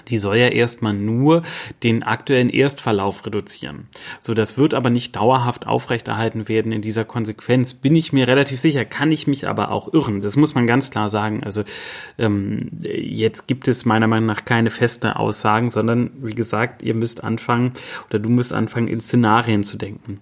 die 0.09 0.19
soll 0.19 0.37
ja 0.37 0.49
erstmal 0.49 0.95
nur 0.95 1.43
den 1.83 2.03
aktuellen 2.03 2.49
Erstverlauf 2.49 3.25
reduzieren. 3.27 3.89
So, 4.21 4.35
das 4.35 4.57
wird 4.57 4.75
aber 4.75 4.91
nicht 4.91 5.17
dauerhaft 5.17 5.67
aufrechterhalten 5.67 6.49
werden 6.49 6.73
in 6.73 6.83
dieser 6.83 7.05
Konsequenz. 7.05 7.75
Bin 7.75 7.97
ich 7.97 8.13
mir 8.13 8.29
relativ 8.29 8.61
sicher, 8.61 8.85
kann 8.85 9.13
ich 9.13 9.27
mich 9.27 9.49
aber 9.49 9.71
auch 9.71 9.93
irren. 9.93 10.21
Das 10.21 10.37
muss 10.37 10.55
man 10.55 10.67
ganz 10.67 10.91
klar 10.91 11.11
sagen. 11.11 11.43
Also 11.45 11.65
ähm, 12.19 12.71
jetzt 12.81 13.47
gibt 13.47 13.69
es 13.69 13.85
meiner 13.85 14.07
Meinung 14.07 14.27
nach 14.27 14.45
keine 14.45 14.71
feste 14.71 15.17
Aussagen, 15.17 15.71
sondern 15.71 16.11
wie 16.19 16.35
gesagt, 16.35 16.83
ihr 16.83 16.95
müsst 16.95 17.25
anfangen 17.25 17.73
oder 18.09 18.19
du 18.19 18.31
musst 18.31 18.53
anfangen, 18.53 18.89
in 18.89 19.01
Szenarien 19.01 19.65
zu 19.65 19.77
denken. 19.77 20.21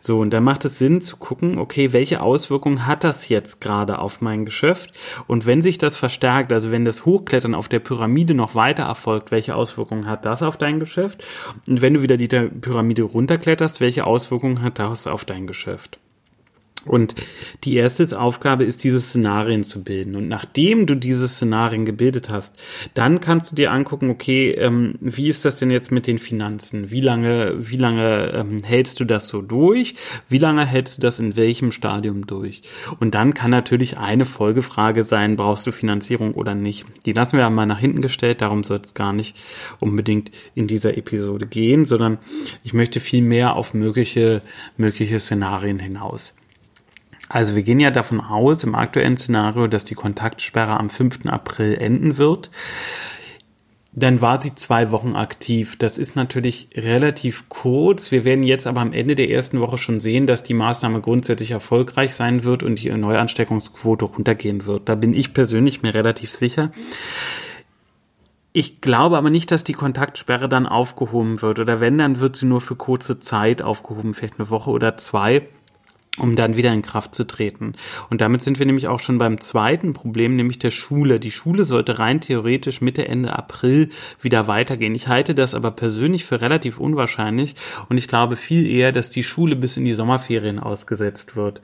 So, 0.00 0.18
und 0.18 0.30
da 0.30 0.40
macht 0.40 0.64
es 0.64 0.78
Sinn 0.78 1.00
zu 1.00 1.16
gucken, 1.16 1.58
okay, 1.58 1.92
welche 1.92 2.22
Auswirkungen 2.22 2.86
hat 2.86 3.04
das 3.04 3.28
jetzt 3.28 3.60
gerade 3.60 3.98
auf 3.98 4.20
mein 4.20 4.44
Geschäft? 4.44 4.92
Und 5.26 5.46
wenn 5.46 5.62
sich 5.62 5.78
das 5.78 5.96
verstärkt, 5.96 6.52
also 6.52 6.70
wenn 6.70 6.84
das 6.84 7.04
Hochklettern 7.04 7.54
auf 7.54 7.68
der 7.68 7.80
Pyramide 7.80 8.34
noch 8.34 8.54
weiter 8.54 8.84
erfolgt, 8.84 9.17
erfolgt, 9.18 9.30
welche 9.30 9.56
Auswirkungen 9.56 10.06
hat 10.06 10.24
das 10.24 10.42
auf 10.42 10.56
dein 10.56 10.80
Geschäft? 10.80 11.24
Und 11.66 11.80
wenn 11.80 11.94
du 11.94 12.02
wieder 12.02 12.16
die 12.16 12.28
Pyramide 12.28 13.02
runterkletterst, 13.02 13.80
welche 13.80 14.06
Auswirkungen 14.06 14.62
hat 14.62 14.78
das 14.78 15.06
auf 15.06 15.24
dein 15.24 15.46
Geschäft? 15.46 15.98
Und 16.88 17.14
die 17.64 17.76
erste 17.76 18.18
Aufgabe 18.18 18.64
ist, 18.64 18.84
diese 18.84 19.00
Szenarien 19.00 19.64
zu 19.64 19.84
bilden. 19.84 20.16
Und 20.16 20.28
nachdem 20.28 20.86
du 20.86 20.94
diese 20.94 21.28
Szenarien 21.28 21.84
gebildet 21.84 22.28
hast, 22.28 22.56
dann 22.94 23.20
kannst 23.20 23.52
du 23.52 23.56
dir 23.56 23.72
angucken, 23.72 24.10
okay, 24.10 24.50
ähm, 24.52 24.94
wie 25.00 25.28
ist 25.28 25.44
das 25.44 25.56
denn 25.56 25.70
jetzt 25.70 25.92
mit 25.92 26.06
den 26.06 26.18
Finanzen? 26.18 26.90
Wie 26.90 27.00
lange, 27.00 27.54
wie 27.58 27.76
lange 27.76 28.32
ähm, 28.34 28.62
hältst 28.62 29.00
du 29.00 29.04
das 29.04 29.28
so 29.28 29.42
durch? 29.42 29.94
Wie 30.28 30.38
lange 30.38 30.64
hältst 30.64 30.98
du 30.98 31.02
das 31.02 31.20
in 31.20 31.36
welchem 31.36 31.70
Stadium 31.70 32.26
durch? 32.26 32.62
Und 32.98 33.14
dann 33.14 33.34
kann 33.34 33.50
natürlich 33.50 33.98
eine 33.98 34.24
Folgefrage 34.24 35.04
sein, 35.04 35.36
brauchst 35.36 35.66
du 35.66 35.72
Finanzierung 35.72 36.34
oder 36.34 36.54
nicht? 36.54 36.86
Die 37.06 37.12
lassen 37.12 37.38
wir 37.38 37.48
mal 37.50 37.66
nach 37.66 37.78
hinten 37.78 38.02
gestellt, 38.02 38.40
darum 38.40 38.64
soll 38.64 38.80
es 38.84 38.94
gar 38.94 39.12
nicht 39.12 39.36
unbedingt 39.80 40.30
in 40.54 40.66
dieser 40.66 40.96
Episode 40.96 41.46
gehen, 41.46 41.84
sondern 41.84 42.18
ich 42.64 42.72
möchte 42.72 43.00
viel 43.00 43.22
mehr 43.22 43.56
auf 43.56 43.74
mögliche, 43.74 44.42
mögliche 44.76 45.20
Szenarien 45.20 45.78
hinaus. 45.78 46.34
Also 47.28 47.54
wir 47.54 47.62
gehen 47.62 47.80
ja 47.80 47.90
davon 47.90 48.20
aus 48.20 48.64
im 48.64 48.74
aktuellen 48.74 49.16
Szenario, 49.16 49.66
dass 49.66 49.84
die 49.84 49.94
Kontaktsperre 49.94 50.78
am 50.78 50.88
5. 50.88 51.26
April 51.26 51.74
enden 51.74 52.16
wird. 52.16 52.50
Dann 53.92 54.20
war 54.20 54.40
sie 54.40 54.54
zwei 54.54 54.90
Wochen 54.90 55.16
aktiv. 55.16 55.76
Das 55.76 55.98
ist 55.98 56.14
natürlich 56.14 56.68
relativ 56.74 57.48
kurz. 57.48 58.12
Wir 58.12 58.24
werden 58.24 58.44
jetzt 58.44 58.66
aber 58.66 58.80
am 58.80 58.92
Ende 58.92 59.16
der 59.16 59.30
ersten 59.30 59.60
Woche 59.60 59.78
schon 59.78 59.98
sehen, 59.98 60.26
dass 60.26 60.42
die 60.42 60.54
Maßnahme 60.54 61.00
grundsätzlich 61.00 61.50
erfolgreich 61.50 62.14
sein 62.14 62.44
wird 62.44 62.62
und 62.62 62.80
die 62.80 62.90
Neuansteckungsquote 62.90 64.04
runtergehen 64.04 64.66
wird. 64.66 64.88
Da 64.88 64.94
bin 64.94 65.14
ich 65.14 65.34
persönlich 65.34 65.82
mir 65.82 65.94
relativ 65.94 66.32
sicher. 66.32 66.70
Ich 68.52 68.80
glaube 68.80 69.18
aber 69.18 69.30
nicht, 69.30 69.50
dass 69.50 69.64
die 69.64 69.72
Kontaktsperre 69.72 70.48
dann 70.48 70.66
aufgehoben 70.66 71.42
wird. 71.42 71.58
Oder 71.58 71.80
wenn, 71.80 71.98
dann 71.98 72.20
wird 72.20 72.36
sie 72.36 72.46
nur 72.46 72.60
für 72.60 72.76
kurze 72.76 73.20
Zeit 73.20 73.62
aufgehoben, 73.62 74.14
vielleicht 74.14 74.38
eine 74.38 74.50
Woche 74.50 74.70
oder 74.70 74.96
zwei 74.96 75.48
um 76.18 76.36
dann 76.36 76.56
wieder 76.56 76.72
in 76.72 76.82
Kraft 76.82 77.14
zu 77.14 77.26
treten. 77.26 77.74
Und 78.10 78.20
damit 78.20 78.42
sind 78.42 78.58
wir 78.58 78.66
nämlich 78.66 78.88
auch 78.88 79.00
schon 79.00 79.18
beim 79.18 79.40
zweiten 79.40 79.94
Problem, 79.94 80.36
nämlich 80.36 80.58
der 80.58 80.70
Schule. 80.70 81.20
Die 81.20 81.30
Schule 81.30 81.64
sollte 81.64 81.98
rein 81.98 82.20
theoretisch 82.20 82.80
Mitte, 82.80 83.06
Ende 83.06 83.36
April 83.36 83.90
wieder 84.20 84.46
weitergehen. 84.46 84.94
Ich 84.94 85.08
halte 85.08 85.34
das 85.34 85.54
aber 85.54 85.70
persönlich 85.70 86.24
für 86.24 86.40
relativ 86.40 86.78
unwahrscheinlich 86.78 87.54
und 87.88 87.98
ich 87.98 88.08
glaube 88.08 88.36
viel 88.36 88.66
eher, 88.66 88.92
dass 88.92 89.10
die 89.10 89.22
Schule 89.22 89.56
bis 89.56 89.76
in 89.76 89.84
die 89.84 89.92
Sommerferien 89.92 90.58
ausgesetzt 90.58 91.36
wird. 91.36 91.60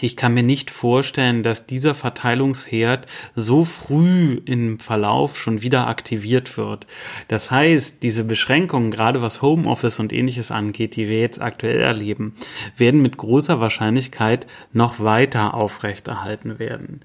Ich 0.00 0.16
kann 0.16 0.34
mir 0.34 0.42
nicht 0.42 0.70
vorstellen, 0.70 1.42
dass 1.42 1.66
dieser 1.66 1.94
Verteilungsherd 1.94 3.06
so 3.34 3.64
früh 3.64 4.40
im 4.44 4.78
Verlauf 4.78 5.38
schon 5.38 5.62
wieder 5.62 5.86
aktiviert 5.86 6.56
wird. 6.56 6.86
Das 7.28 7.50
heißt, 7.50 8.02
diese 8.02 8.24
Beschränkungen, 8.24 8.90
gerade 8.90 9.22
was 9.22 9.42
Homeoffice 9.42 10.00
und 10.00 10.12
ähnliches 10.12 10.50
angeht, 10.50 10.96
die 10.96 11.08
wir 11.08 11.20
jetzt 11.20 11.40
aktuell 11.40 11.80
erleben, 11.80 12.34
werden 12.76 13.02
mit 13.02 13.16
großer 13.16 13.60
Wahrscheinlichkeit 13.60 14.46
noch 14.72 15.00
weiter 15.00 15.54
aufrechterhalten 15.54 16.58
werden. 16.58 17.00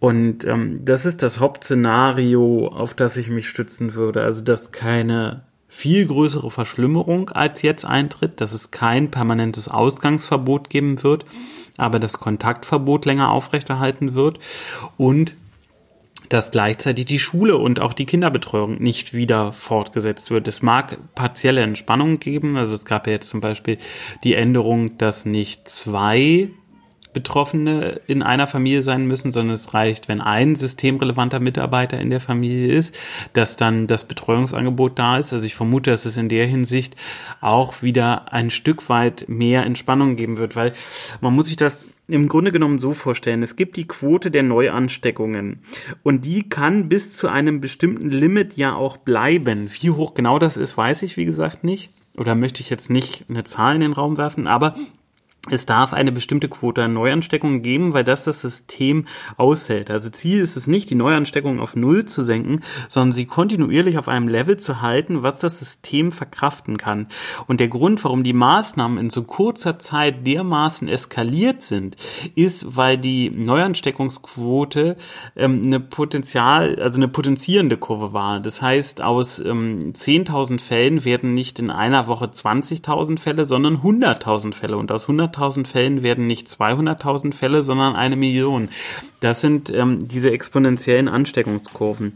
Und 0.00 0.46
ähm, 0.46 0.82
das 0.84 1.04
ist 1.04 1.22
das 1.22 1.40
Hauptszenario, 1.40 2.68
auf 2.68 2.94
das 2.94 3.18
ich 3.18 3.28
mich 3.28 3.48
stützen 3.48 3.94
würde. 3.94 4.22
Also, 4.22 4.42
dass 4.42 4.72
keine 4.72 5.42
viel 5.70 6.04
größere 6.06 6.50
Verschlimmerung 6.50 7.30
als 7.30 7.62
jetzt 7.62 7.84
eintritt, 7.84 8.40
dass 8.40 8.52
es 8.52 8.72
kein 8.72 9.10
permanentes 9.10 9.68
Ausgangsverbot 9.68 10.68
geben 10.68 11.02
wird, 11.02 11.24
aber 11.78 12.00
das 12.00 12.18
Kontaktverbot 12.18 13.06
länger 13.06 13.30
aufrechterhalten 13.30 14.14
wird 14.14 14.40
und 14.98 15.36
dass 16.28 16.50
gleichzeitig 16.50 17.06
die 17.06 17.18
Schule 17.18 17.56
und 17.56 17.80
auch 17.80 17.92
die 17.92 18.06
Kinderbetreuung 18.06 18.80
nicht 18.80 19.14
wieder 19.14 19.52
fortgesetzt 19.52 20.30
wird. 20.30 20.46
Es 20.48 20.62
mag 20.62 20.98
partielle 21.14 21.62
Entspannung 21.62 22.20
geben. 22.20 22.56
Also 22.56 22.74
es 22.74 22.84
gab 22.84 23.06
ja 23.06 23.14
jetzt 23.14 23.28
zum 23.28 23.40
Beispiel 23.40 23.78
die 24.22 24.34
Änderung, 24.34 24.96
dass 24.96 25.24
nicht 25.24 25.68
zwei 25.68 26.50
Betroffene 27.12 28.00
in 28.06 28.22
einer 28.22 28.46
Familie 28.46 28.82
sein 28.82 29.06
müssen, 29.06 29.32
sondern 29.32 29.54
es 29.54 29.74
reicht, 29.74 30.08
wenn 30.08 30.20
ein 30.20 30.56
systemrelevanter 30.56 31.40
Mitarbeiter 31.40 31.98
in 31.98 32.10
der 32.10 32.20
Familie 32.20 32.74
ist, 32.74 32.96
dass 33.32 33.56
dann 33.56 33.86
das 33.86 34.04
Betreuungsangebot 34.04 34.98
da 34.98 35.18
ist. 35.18 35.32
Also 35.32 35.44
ich 35.46 35.54
vermute, 35.54 35.90
dass 35.90 36.06
es 36.06 36.16
in 36.16 36.28
der 36.28 36.46
Hinsicht 36.46 36.96
auch 37.40 37.82
wieder 37.82 38.32
ein 38.32 38.50
Stück 38.50 38.88
weit 38.88 39.24
mehr 39.28 39.64
Entspannung 39.64 40.16
geben 40.16 40.36
wird, 40.36 40.56
weil 40.56 40.72
man 41.20 41.34
muss 41.34 41.46
sich 41.46 41.56
das 41.56 41.88
im 42.08 42.28
Grunde 42.28 42.52
genommen 42.52 42.78
so 42.78 42.92
vorstellen. 42.92 43.42
Es 43.42 43.56
gibt 43.56 43.76
die 43.76 43.86
Quote 43.86 44.30
der 44.30 44.42
Neuansteckungen 44.42 45.60
und 46.02 46.24
die 46.24 46.48
kann 46.48 46.88
bis 46.88 47.16
zu 47.16 47.28
einem 47.28 47.60
bestimmten 47.60 48.10
Limit 48.10 48.56
ja 48.56 48.74
auch 48.74 48.96
bleiben. 48.96 49.70
Wie 49.80 49.90
hoch 49.90 50.14
genau 50.14 50.38
das 50.38 50.56
ist, 50.56 50.76
weiß 50.76 51.02
ich 51.02 51.16
wie 51.16 51.24
gesagt 51.24 51.64
nicht 51.64 51.90
oder 52.16 52.34
möchte 52.34 52.60
ich 52.60 52.70
jetzt 52.70 52.90
nicht 52.90 53.24
eine 53.28 53.44
Zahl 53.44 53.76
in 53.76 53.80
den 53.80 53.92
Raum 53.92 54.18
werfen, 54.18 54.46
aber 54.46 54.74
es 55.48 55.64
darf 55.64 55.94
eine 55.94 56.12
bestimmte 56.12 56.48
Quote 56.48 56.84
an 56.84 56.92
Neuansteckungen 56.92 57.62
geben, 57.62 57.94
weil 57.94 58.04
das 58.04 58.24
das 58.24 58.42
System 58.42 59.06
aushält. 59.38 59.90
Also 59.90 60.10
Ziel 60.10 60.40
ist 60.40 60.56
es 60.56 60.66
nicht, 60.66 60.90
die 60.90 60.94
Neuansteckungen 60.94 61.60
auf 61.60 61.76
Null 61.76 62.04
zu 62.04 62.22
senken, 62.22 62.60
sondern 62.90 63.12
sie 63.12 63.24
kontinuierlich 63.24 63.96
auf 63.96 64.08
einem 64.08 64.28
Level 64.28 64.58
zu 64.58 64.82
halten, 64.82 65.22
was 65.22 65.40
das 65.40 65.58
System 65.58 66.12
verkraften 66.12 66.76
kann. 66.76 67.06
Und 67.46 67.58
der 67.60 67.68
Grund, 67.68 68.04
warum 68.04 68.22
die 68.22 68.34
Maßnahmen 68.34 68.98
in 68.98 69.08
so 69.08 69.22
kurzer 69.22 69.78
Zeit 69.78 70.26
dermaßen 70.26 70.88
eskaliert 70.88 71.62
sind, 71.62 71.96
ist, 72.34 72.76
weil 72.76 72.98
die 72.98 73.30
Neuansteckungsquote 73.30 74.96
ähm, 75.36 75.62
eine 75.64 75.80
Potenzial, 75.80 76.78
also 76.80 76.98
eine 76.98 77.08
potenzierende 77.08 77.78
Kurve 77.78 78.12
war. 78.12 78.40
Das 78.40 78.60
heißt, 78.60 79.00
aus 79.00 79.38
ähm, 79.38 79.94
10.000 79.94 80.60
Fällen 80.60 81.06
werden 81.06 81.32
nicht 81.32 81.58
in 81.58 81.70
einer 81.70 82.08
Woche 82.08 82.26
20.000 82.26 83.18
Fälle, 83.18 83.46
sondern 83.46 83.78
100.000 83.78 84.52
Fälle. 84.52 84.76
Und 84.76 84.92
aus 84.92 85.04
100 85.04 85.29
100.000 85.34 85.66
Fällen 85.66 86.02
werden 86.02 86.26
nicht 86.26 86.48
200.000 86.48 87.34
Fälle, 87.34 87.62
sondern 87.62 87.96
eine 87.96 88.16
Million. 88.16 88.68
Das 89.20 89.40
sind 89.40 89.70
ähm, 89.70 90.08
diese 90.08 90.30
exponentiellen 90.30 91.08
Ansteckungskurven. 91.08 92.14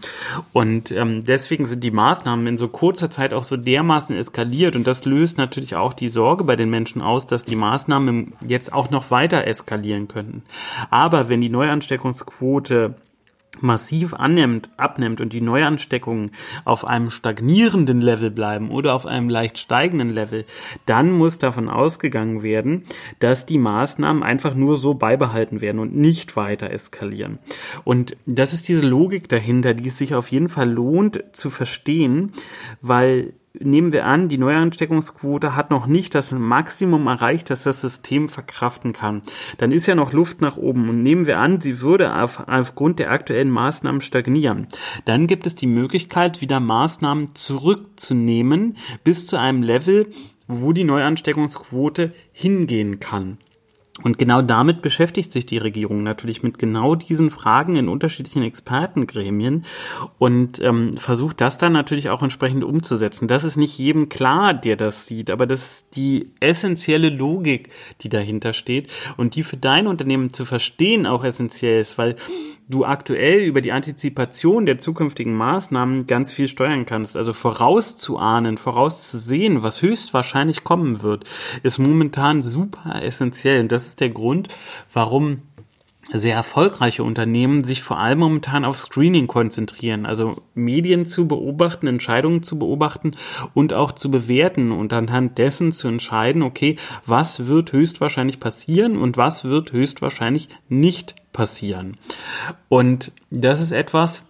Und 0.52 0.90
ähm, 0.90 1.25
deswegen 1.25 1.66
sind 1.66 1.85
die 1.85 1.90
Maßnahmen 1.90 2.47
in 2.47 2.56
so 2.56 2.68
kurzer 2.68 3.11
Zeit 3.11 3.33
auch 3.33 3.44
so 3.44 3.56
dermaßen 3.56 4.16
eskaliert. 4.16 4.76
Und 4.76 4.87
das 4.87 5.04
löst 5.04 5.38
natürlich 5.38 5.76
auch 5.76 5.92
die 5.92 6.09
Sorge 6.09 6.44
bei 6.44 6.56
den 6.56 6.71
Menschen 6.71 7.02
aus, 7.02 7.26
dass 7.26 7.44
die 7.44 7.56
Maßnahmen 7.56 8.33
jetzt 8.47 8.73
auch 8.73 8.90
noch 8.90 9.11
weiter 9.11 9.47
eskalieren 9.47 10.09
könnten. 10.09 10.42
Aber 10.90 11.28
wenn 11.28 11.40
die 11.40 11.50
Neuansteckungsquote 11.50 12.94
massiv 13.61 14.14
annimmt, 14.14 14.70
abnimmt 14.76 15.20
und 15.20 15.32
die 15.32 15.40
Neuansteckungen 15.40 16.30
auf 16.64 16.84
einem 16.84 17.11
stagnierenden 17.11 18.00
Level 18.00 18.30
bleiben 18.30 18.70
oder 18.70 18.94
auf 18.94 19.06
einem 19.06 19.28
leicht 19.28 19.58
steigenden 19.58 20.11
Level, 20.11 20.44
dann 20.87 21.12
muss 21.12 21.38
davon 21.38 21.68
ausgegangen 21.68 22.42
werden, 22.42 22.82
dass 23.18 23.46
die 23.46 23.58
Maßnahmen 23.58 24.23
einfach 24.23 24.54
nur 24.54 24.76
so 24.76 24.94
beibehalten 24.94 25.61
werden 25.61 25.78
und 25.78 25.94
nicht 25.94 26.37
weiter 26.37 26.70
eskalieren. 26.70 27.38
Und 27.84 28.16
das 28.26 28.52
ist 28.52 28.68
diese 28.68 28.87
Logik 28.87 29.28
dahinter, 29.28 29.75
die 29.75 29.88
es 29.88 29.99
sich 29.99 30.14
auf 30.14 30.28
jeden 30.28 30.49
Fall 30.49 30.70
lohnt 30.70 31.23
zu 31.32 31.50
verstehen, 31.50 32.30
weil 32.80 33.34
nehmen 33.61 33.92
wir 33.92 34.04
an, 34.06 34.28
die 34.28 34.38
Neuansteckungsquote 34.38 35.54
hat 35.54 35.70
noch 35.70 35.87
nicht 35.87 36.14
das 36.14 36.32
Maximum 36.32 37.06
erreicht, 37.06 37.50
das 37.50 37.62
das 37.62 37.80
System 37.80 38.28
verkraften 38.28 38.92
kann. 38.92 39.23
Dann 39.58 39.73
ist 39.73 39.87
ja 39.87 39.94
noch 39.94 40.12
Luft 40.12 40.40
nach 40.40 40.56
oben. 40.56 40.88
Und 40.88 41.02
nehmen 41.02 41.26
wir 41.26 41.38
an, 41.38 41.61
sie 41.61 41.80
würde 41.80 42.14
auf, 42.16 42.49
aufgrund 42.49 42.99
der 42.99 43.11
aktuellen 43.11 43.50
Maßnahmen 43.50 44.00
stagnieren. 44.00 44.66
Dann 45.04 45.26
gibt 45.26 45.46
es 45.46 45.54
die 45.54 45.66
Möglichkeit, 45.66 46.40
wieder 46.40 46.61
Maßnahmen 46.61 47.34
zurückzunehmen 47.34 48.76
bis 49.04 49.26
zu 49.26 49.37
einem 49.37 49.62
Level, 49.62 50.08
wo 50.49 50.73
die 50.73 50.84
Neuansteckungsquote 50.84 52.12
hingehen 52.32 52.99
kann. 52.99 53.38
Und 54.03 54.19
genau 54.19 54.43
damit 54.43 54.83
beschäftigt 54.83 55.31
sich 55.31 55.47
die 55.47 55.59
Regierung 55.59 56.03
natürlich 56.03 56.43
mit 56.43 56.59
genau 56.59 56.97
diesen 56.97 57.31
Fragen 57.31 57.77
in 57.77 57.89
unterschiedlichen 57.89 58.43
Expertengremien 58.43 59.65
und 60.19 60.61
ähm, 60.61 60.95
versucht 60.95 61.41
das 61.41 61.59
dann 61.59 61.73
natürlich 61.73 62.11
auch 62.11 62.21
entsprechend 62.21 62.65
umzusetzen. 62.65 63.29
Das 63.29 63.45
ist 63.45 63.57
nicht 63.57 63.79
jedem 63.79 64.09
klar, 64.09 64.53
der 64.53 64.77
das 64.77 65.07
sieht, 65.07 65.31
aber 65.31 65.47
das 65.47 65.63
ist 65.63 65.87
die 65.95 66.33
essentielle 66.41 67.09
Logik, 67.09 67.69
die 68.01 68.09
dahinter 68.09 68.53
steht 68.53 68.91
und 69.17 69.37
die 69.37 69.45
für 69.45 69.57
dein 69.57 69.87
Unternehmen 69.87 70.33
zu 70.33 70.45
verstehen 70.45 71.07
auch 71.07 71.23
essentiell 71.23 71.81
ist, 71.81 71.97
weil 71.97 72.17
du 72.68 72.85
aktuell 72.85 73.42
über 73.42 73.61
die 73.61 73.73
Antizipation 73.73 74.66
der 74.66 74.78
zukünftigen 74.78 75.35
Maßnahmen 75.35 76.06
ganz 76.06 76.33
viel 76.33 76.49
steuern 76.49 76.87
kannst. 76.87 77.16
Also 77.16 77.33
vorauszuahnen, 77.33 78.59
vorauszusehen, 78.59 79.62
was 79.62 79.83
höchstwahrscheinlich 79.83 80.64
kommen 80.64 81.02
wird, 81.02 81.25
ist 81.62 81.78
momentan 81.78 82.42
super 82.42 83.02
essentiell. 83.02 83.61
Und 83.61 83.73
das 83.73 83.87
ist 83.87 84.00
der 84.00 84.11
Grund, 84.11 84.49
warum 84.92 85.42
sehr 86.12 86.35
erfolgreiche 86.35 87.02
Unternehmen 87.02 87.64
sich 87.64 87.83
vor 87.83 87.99
allem 87.99 88.18
momentan 88.18 88.64
auf 88.64 88.76
Screening 88.76 89.26
konzentrieren, 89.26 90.04
also 90.04 90.37
Medien 90.54 91.06
zu 91.06 91.26
beobachten, 91.26 91.87
Entscheidungen 91.87 92.42
zu 92.42 92.59
beobachten 92.59 93.12
und 93.54 93.73
auch 93.73 93.92
zu 93.92 94.11
bewerten 94.11 94.71
und 94.71 94.92
anhand 94.92 95.38
dessen 95.38 95.73
zu 95.73 95.88
entscheiden, 95.88 96.42
okay, 96.42 96.76
was 97.06 97.47
wird 97.47 97.73
höchstwahrscheinlich 97.73 98.38
passieren 98.38 98.99
und 98.99 99.16
was 99.16 99.44
wird 99.44 99.73
höchstwahrscheinlich 99.73 100.50
nicht 100.68 101.14
passieren. 101.35 101.99
Und 102.71 103.12
das 103.31 103.61
ist 103.61 103.73
etwas, 103.73 104.23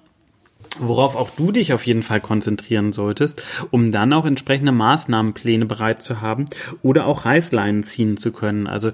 worauf 0.81 1.15
auch 1.15 1.31
du 1.31 1.53
dich 1.53 1.73
auf 1.73 1.87
jeden 1.87 2.03
Fall 2.03 2.21
konzentrieren 2.21 2.93
solltest, 2.93 3.45
um 3.71 3.93
dann 3.93 4.13
auch 4.13 4.27
entsprechende 4.27 4.73
Maßnahmenpläne 4.73 5.67
bereit 5.67 6.03
zu 6.03 6.21
haben 6.21 6.47
oder 6.83 7.07
auch 7.07 7.25
Reißleinen 7.25 7.85
ziehen 7.85 8.17
zu 8.17 8.33
können. 8.33 8.67
Also 8.67 8.91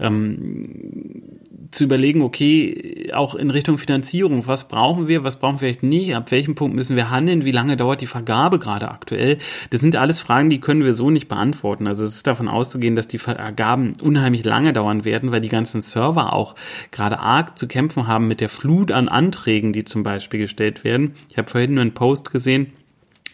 ähm, 0.00 1.22
zu 1.70 1.84
überlegen, 1.84 2.22
okay, 2.22 2.89
auch 3.12 3.34
in 3.34 3.50
Richtung 3.50 3.78
Finanzierung, 3.78 4.46
was 4.46 4.68
brauchen 4.68 5.08
wir, 5.08 5.24
was 5.24 5.36
brauchen 5.36 5.54
wir 5.54 5.58
vielleicht 5.60 5.82
nicht, 5.82 6.14
ab 6.14 6.30
welchem 6.30 6.54
Punkt 6.54 6.74
müssen 6.74 6.96
wir 6.96 7.10
handeln, 7.10 7.44
wie 7.44 7.52
lange 7.52 7.76
dauert 7.76 8.00
die 8.00 8.06
Vergabe 8.06 8.58
gerade 8.58 8.90
aktuell. 8.90 9.38
Das 9.70 9.80
sind 9.80 9.96
alles 9.96 10.20
Fragen, 10.20 10.50
die 10.50 10.60
können 10.60 10.84
wir 10.84 10.94
so 10.94 11.10
nicht 11.10 11.28
beantworten. 11.28 11.86
Also 11.86 12.04
es 12.04 12.16
ist 12.16 12.26
davon 12.26 12.48
auszugehen, 12.48 12.96
dass 12.96 13.08
die 13.08 13.18
Vergaben 13.18 13.92
unheimlich 14.02 14.44
lange 14.44 14.72
dauern 14.72 15.04
werden, 15.04 15.32
weil 15.32 15.40
die 15.40 15.48
ganzen 15.48 15.80
Server 15.80 16.32
auch 16.32 16.54
gerade 16.90 17.18
arg 17.18 17.58
zu 17.58 17.68
kämpfen 17.68 18.06
haben 18.06 18.28
mit 18.28 18.40
der 18.40 18.48
Flut 18.48 18.92
an 18.92 19.08
Anträgen, 19.08 19.72
die 19.72 19.84
zum 19.84 20.02
Beispiel 20.02 20.40
gestellt 20.40 20.84
werden. 20.84 21.12
Ich 21.28 21.38
habe 21.38 21.50
vorhin 21.50 21.74
nur 21.74 21.82
einen 21.82 21.94
Post 21.94 22.30
gesehen, 22.30 22.72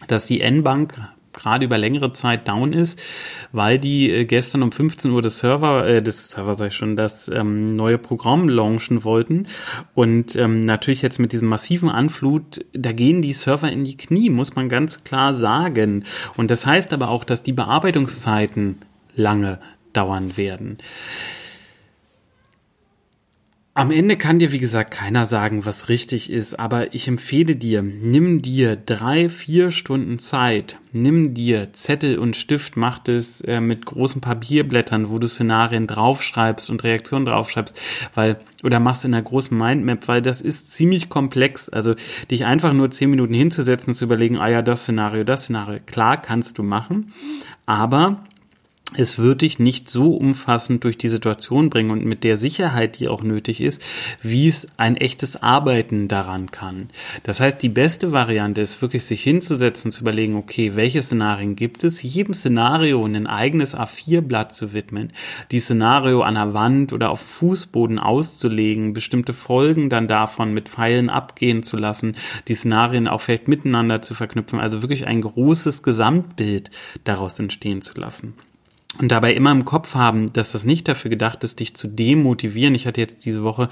dass 0.07 0.25
die 0.25 0.41
N-Bank 0.41 0.97
gerade 1.37 1.65
über 1.65 1.77
längere 1.77 2.11
Zeit 2.13 2.47
down 2.47 2.73
ist, 2.73 2.99
weil 3.51 3.79
die 3.79 4.11
äh, 4.11 4.25
gestern 4.25 4.63
um 4.63 4.71
15 4.71 5.11
Uhr 5.11 5.21
das 5.21 5.39
Server, 5.39 5.87
äh, 5.87 6.01
das 6.01 6.29
Server 6.29 6.55
sag 6.55 6.67
ich 6.67 6.75
schon, 6.75 6.95
das 6.95 7.29
ähm, 7.29 7.67
neue 7.67 7.97
Programm 7.97 8.49
launchen 8.49 9.03
wollten. 9.03 9.47
Und 9.93 10.35
ähm, 10.35 10.59
natürlich 10.59 11.01
jetzt 11.01 11.19
mit 11.19 11.31
diesem 11.31 11.47
massiven 11.47 11.89
Anflut, 11.89 12.65
da 12.73 12.91
gehen 12.91 13.21
die 13.21 13.33
Server 13.33 13.71
in 13.71 13.83
die 13.83 13.97
Knie, 13.97 14.29
muss 14.29 14.55
man 14.55 14.67
ganz 14.67 15.03
klar 15.03 15.33
sagen. 15.33 16.03
Und 16.35 16.51
das 16.51 16.65
heißt 16.65 16.91
aber 16.93 17.09
auch, 17.09 17.23
dass 17.23 17.43
die 17.43 17.53
Bearbeitungszeiten 17.53 18.79
lange 19.15 19.59
dauern 19.93 20.37
werden. 20.37 20.77
Am 23.77 23.91
Ende 23.91 24.17
kann 24.17 24.39
dir, 24.39 24.51
wie 24.51 24.57
gesagt, 24.57 24.89
keiner 24.89 25.27
sagen, 25.27 25.67
was 25.67 25.87
richtig 25.87 26.31
ist, 26.31 26.59
aber 26.59 26.95
ich 26.95 27.07
empfehle 27.07 27.55
dir, 27.55 27.83
nimm 27.83 28.41
dir 28.41 28.75
drei, 28.75 29.29
vier 29.29 29.69
Stunden 29.69 30.17
Zeit, 30.17 30.79
nimm 30.93 31.35
dir 31.35 31.73
Zettel 31.73 32.17
und 32.17 32.35
Stift, 32.35 32.75
mach 32.75 32.97
das 32.97 33.39
äh, 33.41 33.61
mit 33.61 33.85
großen 33.85 34.19
Papierblättern, 34.19 35.11
wo 35.11 35.19
du 35.19 35.27
Szenarien 35.27 35.85
draufschreibst 35.85 36.71
und 36.71 36.83
Reaktionen 36.83 37.27
draufschreibst, 37.27 37.79
weil, 38.15 38.39
oder 38.63 38.79
machst 38.79 39.05
in 39.05 39.13
einer 39.13 39.21
großen 39.21 39.55
Mindmap, 39.55 40.07
weil 40.07 40.23
das 40.23 40.41
ist 40.41 40.73
ziemlich 40.73 41.07
komplex. 41.07 41.69
Also 41.69 41.93
dich 42.31 42.45
einfach 42.45 42.73
nur 42.73 42.89
zehn 42.89 43.11
Minuten 43.11 43.35
hinzusetzen, 43.35 43.93
zu 43.93 44.05
überlegen, 44.05 44.39
ah 44.39 44.47
ja, 44.47 44.63
das 44.63 44.81
Szenario, 44.81 45.23
das 45.23 45.43
Szenario, 45.43 45.77
klar 45.85 46.19
kannst 46.19 46.57
du 46.57 46.63
machen, 46.63 47.13
aber 47.67 48.23
es 48.95 49.19
wird 49.19 49.41
dich 49.41 49.59
nicht 49.59 49.89
so 49.89 50.15
umfassend 50.15 50.85
durch 50.85 50.97
die 50.97 51.09
Situation 51.09 51.69
bringen 51.69 51.91
und 51.91 52.05
mit 52.05 52.23
der 52.23 52.37
Sicherheit, 52.37 52.99
die 52.99 53.09
auch 53.09 53.21
nötig 53.21 53.59
ist, 53.59 53.81
wie 54.21 54.47
es 54.47 54.65
ein 54.77 54.95
echtes 54.95 55.35
Arbeiten 55.35 56.07
daran 56.07 56.51
kann. 56.51 56.87
Das 57.23 57.41
heißt, 57.41 57.61
die 57.61 57.69
beste 57.69 58.13
Variante 58.13 58.61
ist 58.61 58.81
wirklich 58.81 59.03
sich 59.03 59.21
hinzusetzen, 59.21 59.91
zu 59.91 60.01
überlegen, 60.01 60.35
okay, 60.35 60.77
welche 60.77 61.01
Szenarien 61.01 61.57
gibt 61.57 61.83
es, 61.83 62.01
jedem 62.01 62.33
Szenario 62.33 63.03
ein 63.03 63.27
eigenes 63.27 63.75
A4-Blatt 63.75 64.53
zu 64.53 64.71
widmen, 64.71 65.11
die 65.51 65.59
Szenario 65.59 66.21
an 66.21 66.35
der 66.35 66.53
Wand 66.53 66.93
oder 66.93 67.09
auf 67.09 67.19
Fußboden 67.19 67.99
auszulegen, 67.99 68.93
bestimmte 68.93 69.33
Folgen 69.33 69.89
dann 69.89 70.07
davon 70.07 70.53
mit 70.53 70.69
Pfeilen 70.69 71.09
abgehen 71.09 71.61
zu 71.61 71.75
lassen, 71.75 72.15
die 72.47 72.53
Szenarien 72.53 73.09
auch 73.09 73.19
vielleicht 73.19 73.49
miteinander 73.49 74.01
zu 74.01 74.13
verknüpfen, 74.13 74.59
also 74.59 74.81
wirklich 74.81 75.05
ein 75.07 75.21
großes 75.21 75.83
Gesamtbild 75.83 76.71
daraus 77.03 77.37
entstehen 77.37 77.81
zu 77.81 77.99
lassen 77.99 78.33
und 78.99 79.11
dabei 79.11 79.33
immer 79.33 79.51
im 79.51 79.65
Kopf 79.65 79.95
haben, 79.95 80.33
dass 80.33 80.53
das 80.53 80.65
nicht 80.65 80.87
dafür 80.87 81.09
gedacht 81.09 81.43
ist, 81.43 81.59
dich 81.59 81.75
zu 81.75 81.87
demotivieren. 81.87 82.73
Ich 82.73 82.87
hatte 82.87 83.01
jetzt 83.01 83.25
diese 83.25 83.43
Woche 83.43 83.69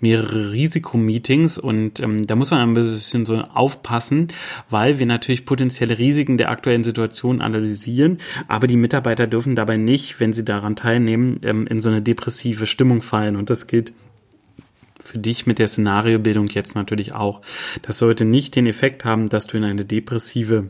mehrere 0.00 0.52
Risikomeetings 0.52 1.58
und 1.58 2.00
ähm, 2.00 2.26
da 2.26 2.36
muss 2.36 2.50
man 2.50 2.60
ein 2.60 2.74
bisschen 2.74 3.24
so 3.24 3.38
aufpassen, 3.38 4.28
weil 4.70 4.98
wir 4.98 5.06
natürlich 5.06 5.46
potenzielle 5.46 5.98
Risiken 5.98 6.38
der 6.38 6.50
aktuellen 6.50 6.84
Situation 6.84 7.40
analysieren, 7.40 8.18
aber 8.46 8.66
die 8.66 8.76
Mitarbeiter 8.76 9.26
dürfen 9.26 9.56
dabei 9.56 9.76
nicht, 9.76 10.20
wenn 10.20 10.32
sie 10.32 10.44
daran 10.44 10.76
teilnehmen, 10.76 11.40
ähm, 11.42 11.66
in 11.66 11.80
so 11.80 11.88
eine 11.88 12.02
depressive 12.02 12.66
Stimmung 12.66 13.00
fallen 13.00 13.36
und 13.36 13.50
das 13.50 13.66
gilt 13.66 13.92
für 15.00 15.18
dich 15.18 15.46
mit 15.46 15.58
der 15.58 15.68
Szenariobildung 15.68 16.48
jetzt 16.48 16.74
natürlich 16.74 17.12
auch. 17.12 17.40
Das 17.82 17.98
sollte 17.98 18.26
nicht 18.26 18.54
den 18.54 18.66
Effekt 18.66 19.04
haben, 19.04 19.26
dass 19.26 19.46
du 19.46 19.56
in 19.56 19.64
eine 19.64 19.86
depressive 19.86 20.68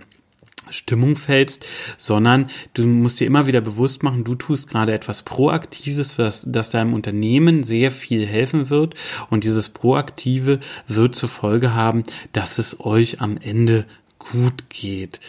Stimmung 0.70 1.16
fällst, 1.16 1.66
sondern 1.96 2.50
du 2.74 2.86
musst 2.86 3.20
dir 3.20 3.26
immer 3.26 3.46
wieder 3.46 3.60
bewusst 3.60 4.02
machen, 4.02 4.24
du 4.24 4.34
tust 4.34 4.68
gerade 4.68 4.92
etwas 4.92 5.22
Proaktives, 5.22 6.18
was, 6.18 6.44
das 6.46 6.70
deinem 6.70 6.94
Unternehmen 6.94 7.64
sehr 7.64 7.90
viel 7.90 8.26
helfen 8.26 8.70
wird. 8.70 8.94
Und 9.30 9.44
dieses 9.44 9.68
Proaktive 9.68 10.60
wird 10.86 11.14
zur 11.14 11.28
Folge 11.28 11.74
haben, 11.74 12.04
dass 12.32 12.58
es 12.58 12.80
euch 12.80 13.20
am 13.20 13.36
Ende 13.38 13.86
gut 14.18 14.68
geht. 14.68 15.20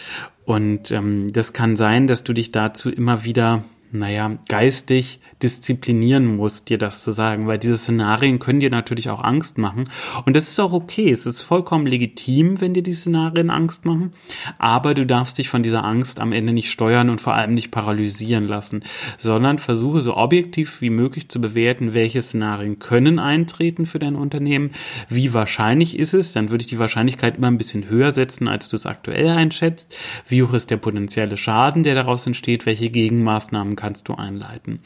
Und 0.46 0.91
ähm, 0.91 1.31
das 1.31 1.53
kann 1.53 1.75
sein, 1.75 2.08
dass 2.08 2.24
du 2.24 2.34
dich 2.34 2.51
dazu 2.51 2.89
immer 2.89 3.24
wieder 3.24 3.63
naja, 3.91 4.38
geistig 4.48 5.19
disziplinieren 5.41 6.25
musst, 6.36 6.69
dir 6.69 6.77
das 6.77 7.03
zu 7.03 7.12
sagen, 7.12 7.48
weil 7.48 7.58
diese 7.58 7.77
Szenarien 7.77 8.39
können 8.39 8.60
dir 8.60 8.69
natürlich 8.69 9.10
auch 9.10 9.24
Angst 9.24 9.58
machen. 9.58 9.86
Und 10.25 10.36
das 10.36 10.50
ist 10.50 10.60
auch 10.60 10.74
okay. 10.74 11.10
Es 11.12 11.25
ist 11.25 11.41
vollkommen 11.41 11.88
legitim, 11.88 12.60
wenn 12.62 12.74
dir 12.74 12.84
die 12.84 12.93
Szenarien 12.93 13.50
Angst 13.50 13.86
machen. 13.86 14.12
Aber 14.58 14.93
du 14.93 15.05
darfst 15.05 15.38
dich 15.38 15.50
von 15.50 15.63
dieser 15.63 15.84
Angst 15.84 16.19
am 16.19 16.34
Ende 16.34 16.53
nicht 16.53 16.69
steuern 16.69 17.10
und 17.10 17.22
vor 17.22 17.34
allem 17.34 17.53
nicht 17.53 17.72
paralysieren 17.72 18.48
lassen, 18.48 18.84
sondern 19.17 19.60
versuche 19.60 20.01
so 20.01 20.17
objektiv 20.17 20.81
wie 20.81 20.89
möglich 20.89 21.29
zu 21.29 21.39
bewerten, 21.39 21.93
welche 21.93 22.22
Szenarien 22.22 22.79
können 22.79 23.17
eintreten 23.19 23.86
für 23.86 24.00
dein 24.00 24.15
Unternehmen, 24.15 24.72
wie 25.08 25.34
wahrscheinlich 25.34 25.98
ist 25.98 26.13
es, 26.13 26.34
dann 26.34 26.50
würde 26.50 26.63
ich 26.63 26.69
die 26.69 26.79
Wahrscheinlichkeit 26.79 27.38
immer 27.38 27.48
ein 27.48 27.58
bisschen 27.58 27.89
höher 27.89 28.12
setzen, 28.12 28.48
als 28.48 28.69
du 28.69 28.75
es 28.75 28.86
aktuell 28.86 29.29
einschätzt, 29.29 29.96
wie 30.27 30.43
hoch 30.43 30.53
ist 30.53 30.69
der 30.69 30.77
potenzielle 30.77 31.38
Schaden, 31.38 31.84
der 31.84 31.96
daraus 31.96 32.27
entsteht, 32.27 32.65
welche 32.65 32.89
Gegenmaßnahmen 32.89 33.75
kannst 33.79 34.09
du 34.09 34.15
einleiten. 34.15 34.79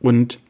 Und 0.00 0.40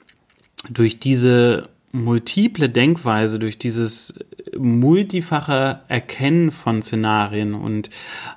durch 0.70 0.98
diese 0.98 1.68
multiple 1.92 2.68
Denkweise, 2.68 3.38
durch 3.38 3.58
dieses 3.58 4.14
multifache 4.56 5.80
Erkennen 5.88 6.50
von 6.50 6.82
Szenarien 6.82 7.54
und 7.54 7.90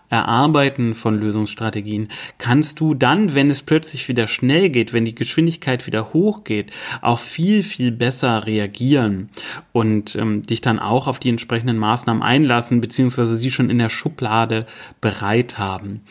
Erarbeiten 0.09 0.95
von 0.95 1.19
Lösungsstrategien, 1.19 2.09
kannst 2.37 2.79
du 2.79 2.93
dann, 2.93 3.35
wenn 3.35 3.49
es 3.49 3.61
plötzlich 3.61 4.07
wieder 4.07 4.27
schnell 4.27 4.69
geht, 4.69 4.91
wenn 4.91 5.05
die 5.05 5.15
Geschwindigkeit 5.15 5.85
wieder 5.87 6.13
hochgeht, 6.13 6.71
auch 7.01 7.19
viel, 7.19 7.63
viel 7.63 7.91
besser 7.91 8.45
reagieren 8.45 9.29
und 9.71 10.15
ähm, 10.15 10.41
dich 10.41 10.61
dann 10.61 10.79
auch 10.79 11.07
auf 11.07 11.19
die 11.19 11.29
entsprechenden 11.29 11.77
Maßnahmen 11.77 12.23
einlassen, 12.23 12.81
beziehungsweise 12.81 13.37
sie 13.37 13.51
schon 13.51 13.69
in 13.69 13.77
der 13.77 13.89
Schublade 13.89 14.65
bereit 15.01 15.57
haben. 15.57 16.01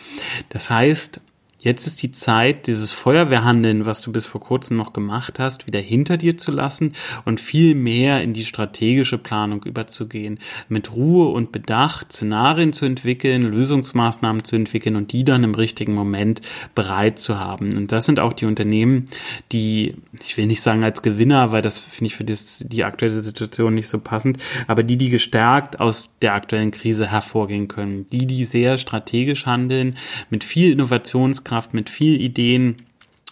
Das 0.50 0.70
heißt, 0.70 1.20
Jetzt 1.60 1.88
ist 1.88 2.02
die 2.04 2.12
Zeit, 2.12 2.68
dieses 2.68 2.92
Feuerwehrhandeln, 2.92 3.84
was 3.84 4.00
du 4.00 4.12
bis 4.12 4.26
vor 4.26 4.40
kurzem 4.40 4.76
noch 4.76 4.92
gemacht 4.92 5.40
hast, 5.40 5.66
wieder 5.66 5.80
hinter 5.80 6.16
dir 6.16 6.38
zu 6.38 6.52
lassen 6.52 6.92
und 7.24 7.40
viel 7.40 7.74
mehr 7.74 8.22
in 8.22 8.32
die 8.32 8.44
strategische 8.44 9.18
Planung 9.18 9.64
überzugehen. 9.64 10.38
Mit 10.68 10.94
Ruhe 10.94 11.30
und 11.30 11.50
Bedacht 11.50 12.12
Szenarien 12.12 12.72
zu 12.72 12.84
entwickeln, 12.84 13.42
Lösungsmaßnahmen 13.42 14.44
zu 14.44 14.54
entwickeln 14.54 14.94
und 14.94 15.10
die 15.10 15.24
dann 15.24 15.42
im 15.42 15.56
richtigen 15.56 15.94
Moment 15.94 16.42
bereit 16.76 17.18
zu 17.18 17.40
haben. 17.40 17.76
Und 17.76 17.90
das 17.90 18.06
sind 18.06 18.20
auch 18.20 18.34
die 18.34 18.46
Unternehmen, 18.46 19.06
die, 19.50 19.96
ich 20.22 20.36
will 20.36 20.46
nicht 20.46 20.62
sagen 20.62 20.84
als 20.84 21.02
Gewinner, 21.02 21.50
weil 21.50 21.62
das 21.62 21.80
finde 21.80 22.06
ich 22.06 22.14
für 22.14 22.24
das, 22.24 22.64
die 22.68 22.84
aktuelle 22.84 23.20
Situation 23.20 23.74
nicht 23.74 23.88
so 23.88 23.98
passend, 23.98 24.38
aber 24.68 24.84
die, 24.84 24.96
die 24.96 25.10
gestärkt 25.10 25.80
aus 25.80 26.10
der 26.22 26.34
aktuellen 26.34 26.70
Krise 26.70 27.10
hervorgehen 27.10 27.66
können. 27.66 28.08
Die, 28.10 28.28
die 28.28 28.44
sehr 28.44 28.78
strategisch 28.78 29.44
handeln, 29.46 29.96
mit 30.30 30.44
viel 30.44 30.70
Innovations 30.70 31.42
Führungskraft 31.48 31.74
mit 31.74 31.90
viel 31.90 32.20
Ideen 32.20 32.76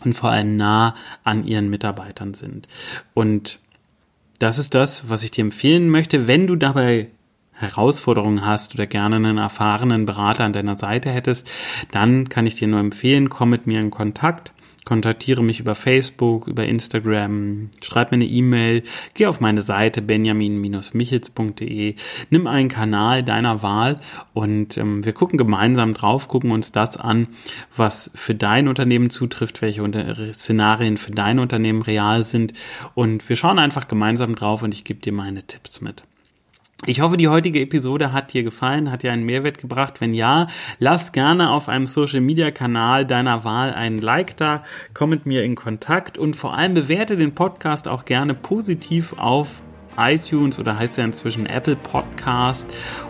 und 0.04 0.14
vor 0.14 0.30
allem 0.30 0.56
nah 0.56 0.94
an 1.24 1.46
ihren 1.46 1.68
Mitarbeitern 1.68 2.34
sind. 2.34 2.66
Und 3.14 3.60
das 4.38 4.58
ist 4.58 4.74
das, 4.74 5.08
was 5.08 5.22
ich 5.22 5.30
dir 5.30 5.42
empfehlen 5.42 5.88
möchte, 5.88 6.26
wenn 6.26 6.46
du 6.46 6.56
dabei 6.56 7.08
Herausforderungen 7.52 8.44
hast 8.44 8.74
oder 8.74 8.86
gerne 8.86 9.16
einen 9.16 9.38
erfahrenen 9.38 10.04
Berater 10.04 10.44
an 10.44 10.52
deiner 10.52 10.76
Seite 10.76 11.10
hättest, 11.10 11.50
dann 11.90 12.28
kann 12.28 12.46
ich 12.46 12.54
dir 12.54 12.68
nur 12.68 12.80
empfehlen, 12.80 13.30
komm 13.30 13.50
mit 13.50 13.66
mir 13.66 13.80
in 13.80 13.90
Kontakt 13.90 14.52
kontaktiere 14.86 15.42
mich 15.42 15.60
über 15.60 15.74
Facebook, 15.74 16.46
über 16.46 16.64
Instagram, 16.64 17.68
schreib 17.82 18.12
mir 18.12 18.16
eine 18.16 18.24
E-Mail, 18.24 18.84
geh 19.14 19.26
auf 19.26 19.40
meine 19.40 19.60
Seite 19.60 20.00
benjamin-michels.de, 20.00 21.96
nimm 22.30 22.46
einen 22.46 22.68
Kanal 22.68 23.22
deiner 23.24 23.62
Wahl 23.62 23.98
und 24.32 24.78
ähm, 24.78 25.04
wir 25.04 25.12
gucken 25.12 25.36
gemeinsam 25.36 25.92
drauf, 25.92 26.28
gucken 26.28 26.52
uns 26.52 26.70
das 26.72 26.96
an, 26.96 27.26
was 27.76 28.12
für 28.14 28.36
dein 28.36 28.68
Unternehmen 28.68 29.10
zutrifft, 29.10 29.60
welche 29.60 29.82
Szenarien 30.32 30.96
für 30.96 31.10
dein 31.10 31.40
Unternehmen 31.40 31.82
real 31.82 32.22
sind 32.22 32.52
und 32.94 33.28
wir 33.28 33.34
schauen 33.34 33.58
einfach 33.58 33.88
gemeinsam 33.88 34.36
drauf 34.36 34.62
und 34.62 34.72
ich 34.72 34.84
gebe 34.84 35.00
dir 35.00 35.12
meine 35.12 35.42
Tipps 35.42 35.80
mit. 35.80 36.04
Ich 36.84 37.00
hoffe, 37.00 37.16
die 37.16 37.28
heutige 37.28 37.60
Episode 37.62 38.12
hat 38.12 38.34
dir 38.34 38.42
gefallen, 38.42 38.92
hat 38.92 39.02
dir 39.02 39.10
einen 39.10 39.24
Mehrwert 39.24 39.58
gebracht. 39.58 40.02
Wenn 40.02 40.12
ja, 40.12 40.46
lass 40.78 41.12
gerne 41.12 41.50
auf 41.50 41.70
einem 41.70 41.86
Social 41.86 42.20
Media 42.20 42.50
Kanal 42.50 43.06
deiner 43.06 43.44
Wahl 43.44 43.72
einen 43.72 43.98
Like 43.98 44.36
da, 44.36 44.62
komm 44.92 45.10
mit 45.10 45.24
mir 45.24 45.42
in 45.42 45.54
Kontakt 45.54 46.18
und 46.18 46.36
vor 46.36 46.54
allem 46.54 46.74
bewerte 46.74 47.16
den 47.16 47.34
Podcast 47.34 47.88
auch 47.88 48.04
gerne 48.04 48.34
positiv 48.34 49.14
auf 49.16 49.62
iTunes 49.96 50.58
oder 50.58 50.78
heißt 50.78 50.98
ja 50.98 51.04
inzwischen 51.04 51.46
Apple 51.46 51.76
Podcast 51.76 52.66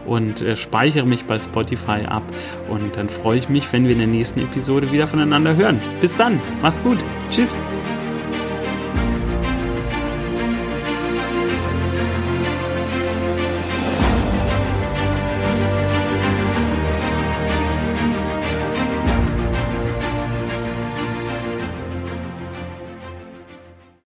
und 0.06 0.42
äh, 0.42 0.54
speichere 0.54 1.04
mich 1.04 1.24
bei 1.24 1.36
Spotify 1.36 2.06
ab 2.06 2.22
und 2.70 2.94
dann 2.94 3.08
freue 3.08 3.38
ich 3.38 3.48
mich, 3.48 3.72
wenn 3.72 3.84
wir 3.84 3.92
in 3.92 3.98
der 3.98 4.06
nächsten 4.06 4.38
Episode 4.38 4.92
wieder 4.92 5.08
voneinander 5.08 5.56
hören. 5.56 5.80
Bis 6.00 6.16
dann, 6.16 6.40
mach's 6.62 6.80
gut, 6.84 6.98
tschüss. 7.32 7.56